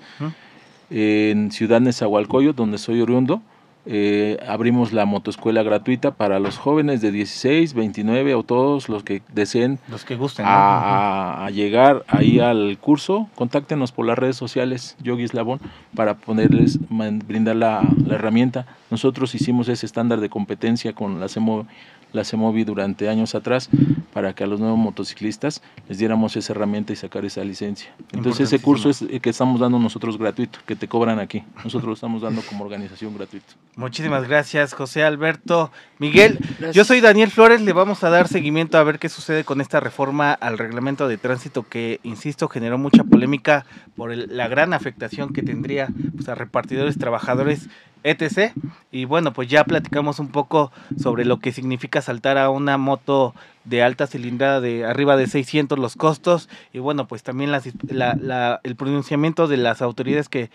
en 0.91 1.51
Ciudad 1.51 1.81
Nezahualcóyotl, 1.81 2.55
donde 2.55 2.77
soy 2.77 3.01
oriundo 3.01 3.41
eh, 3.89 4.37
abrimos 4.45 4.91
la 4.91 5.05
motoescuela 5.05 5.63
gratuita 5.63 6.11
para 6.11 6.39
los 6.39 6.57
jóvenes 6.57 6.99
de 6.99 7.11
16, 7.11 7.73
29 7.73 8.35
o 8.35 8.43
todos 8.43 8.89
los 8.89 9.03
que 9.03 9.21
deseen 9.33 9.79
los 9.87 10.03
que 10.03 10.17
gusten, 10.17 10.45
a, 10.47 11.49
llegar 11.53 12.03
ahí 12.07 12.39
al 12.39 12.77
curso. 12.79 13.29
Contáctenos 13.35 13.93
por 13.93 14.05
las 14.05 14.19
redes 14.19 14.35
sociales 14.35 14.97
Yogi 15.01 15.27
Labón 15.27 15.61
para 15.95 16.15
ponerles, 16.17 16.79
brindar 16.89 17.55
la, 17.55 17.81
la, 18.05 18.15
herramienta. 18.15 18.65
Nosotros 18.91 19.33
hicimos 19.35 19.69
ese 19.69 19.85
estándar 19.85 20.19
de 20.19 20.29
competencia 20.29 20.91
con 20.91 21.21
la 21.21 21.29
CEMO 21.29 21.65
la 22.13 22.23
CEMOVI 22.23 22.63
durante 22.63 23.09
años 23.09 23.35
atrás 23.35 23.69
para 24.17 24.33
que 24.33 24.43
a 24.43 24.47
los 24.47 24.59
nuevos 24.59 24.79
motociclistas 24.79 25.61
les 25.87 25.99
diéramos 25.99 26.35
esa 26.35 26.51
herramienta 26.51 26.91
y 26.91 26.95
sacar 26.95 27.23
esa 27.23 27.43
licencia. 27.43 27.93
Entonces 28.13 28.51
ese 28.51 28.59
curso 28.59 28.89
es 28.89 29.03
el 29.03 29.21
que 29.21 29.29
estamos 29.29 29.59
dando 29.59 29.77
nosotros 29.77 30.17
gratuito, 30.17 30.57
que 30.65 30.75
te 30.75 30.87
cobran 30.87 31.19
aquí. 31.19 31.43
Nosotros 31.63 31.83
lo 31.83 31.93
estamos 31.93 32.23
dando 32.23 32.41
como 32.41 32.63
organización 32.63 33.15
gratuito. 33.15 33.53
Muchísimas 33.75 34.27
gracias, 34.27 34.73
José 34.73 35.03
Alberto. 35.03 35.71
Miguel, 35.99 36.39
yo 36.73 36.83
soy 36.83 36.99
Daniel 36.99 37.29
Flores, 37.29 37.61
le 37.61 37.73
vamos 37.73 38.03
a 38.03 38.09
dar 38.09 38.27
seguimiento 38.27 38.79
a 38.79 38.83
ver 38.83 38.97
qué 38.97 39.07
sucede 39.07 39.43
con 39.43 39.61
esta 39.61 39.79
reforma 39.79 40.33
al 40.33 40.57
reglamento 40.57 41.07
de 41.07 41.19
tránsito 41.19 41.61
que, 41.61 41.99
insisto, 42.01 42.47
generó 42.47 42.79
mucha 42.79 43.03
polémica 43.03 43.67
por 43.95 44.17
la 44.17 44.47
gran 44.47 44.73
afectación 44.73 45.31
que 45.31 45.43
tendría 45.43 45.89
pues, 46.15 46.27
a 46.27 46.33
repartidores, 46.33 46.97
trabajadores 46.97 47.69
etc. 48.09 48.53
Y 48.91 49.05
bueno, 49.05 49.33
pues 49.33 49.47
ya 49.47 49.63
platicamos 49.63 50.19
un 50.19 50.29
poco 50.29 50.71
sobre 50.97 51.25
lo 51.25 51.39
que 51.39 51.51
significa 51.51 52.01
saltar 52.01 52.37
a 52.37 52.49
una 52.49 52.77
moto 52.77 53.33
de 53.65 53.83
alta 53.83 54.07
cilindrada 54.07 54.61
de 54.61 54.85
arriba 54.85 55.17
de 55.17 55.27
600 55.27 55.77
los 55.77 55.95
costos 55.95 56.49
y 56.73 56.79
bueno, 56.79 57.07
pues 57.07 57.23
también 57.23 57.51
el 57.53 58.75
pronunciamiento 58.75 59.47
de 59.47 59.57
las 59.57 59.81
autoridades 59.81 60.29
que 60.29 60.49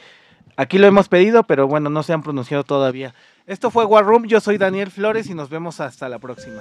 Aquí 0.56 0.76
lo 0.76 0.86
hemos 0.86 1.08
pedido, 1.08 1.44
pero 1.44 1.66
bueno, 1.66 1.88
no 1.88 2.02
se 2.02 2.12
han 2.12 2.22
pronunciado 2.22 2.62
todavía. 2.62 3.14
Esto 3.46 3.70
fue 3.70 3.86
War 3.86 4.04
Room, 4.04 4.26
yo 4.26 4.40
soy 4.40 4.58
Daniel 4.58 4.90
Flores 4.90 5.28
y 5.30 5.34
nos 5.34 5.48
vemos 5.48 5.80
hasta 5.80 6.08
la 6.08 6.18
próxima. 6.18 6.60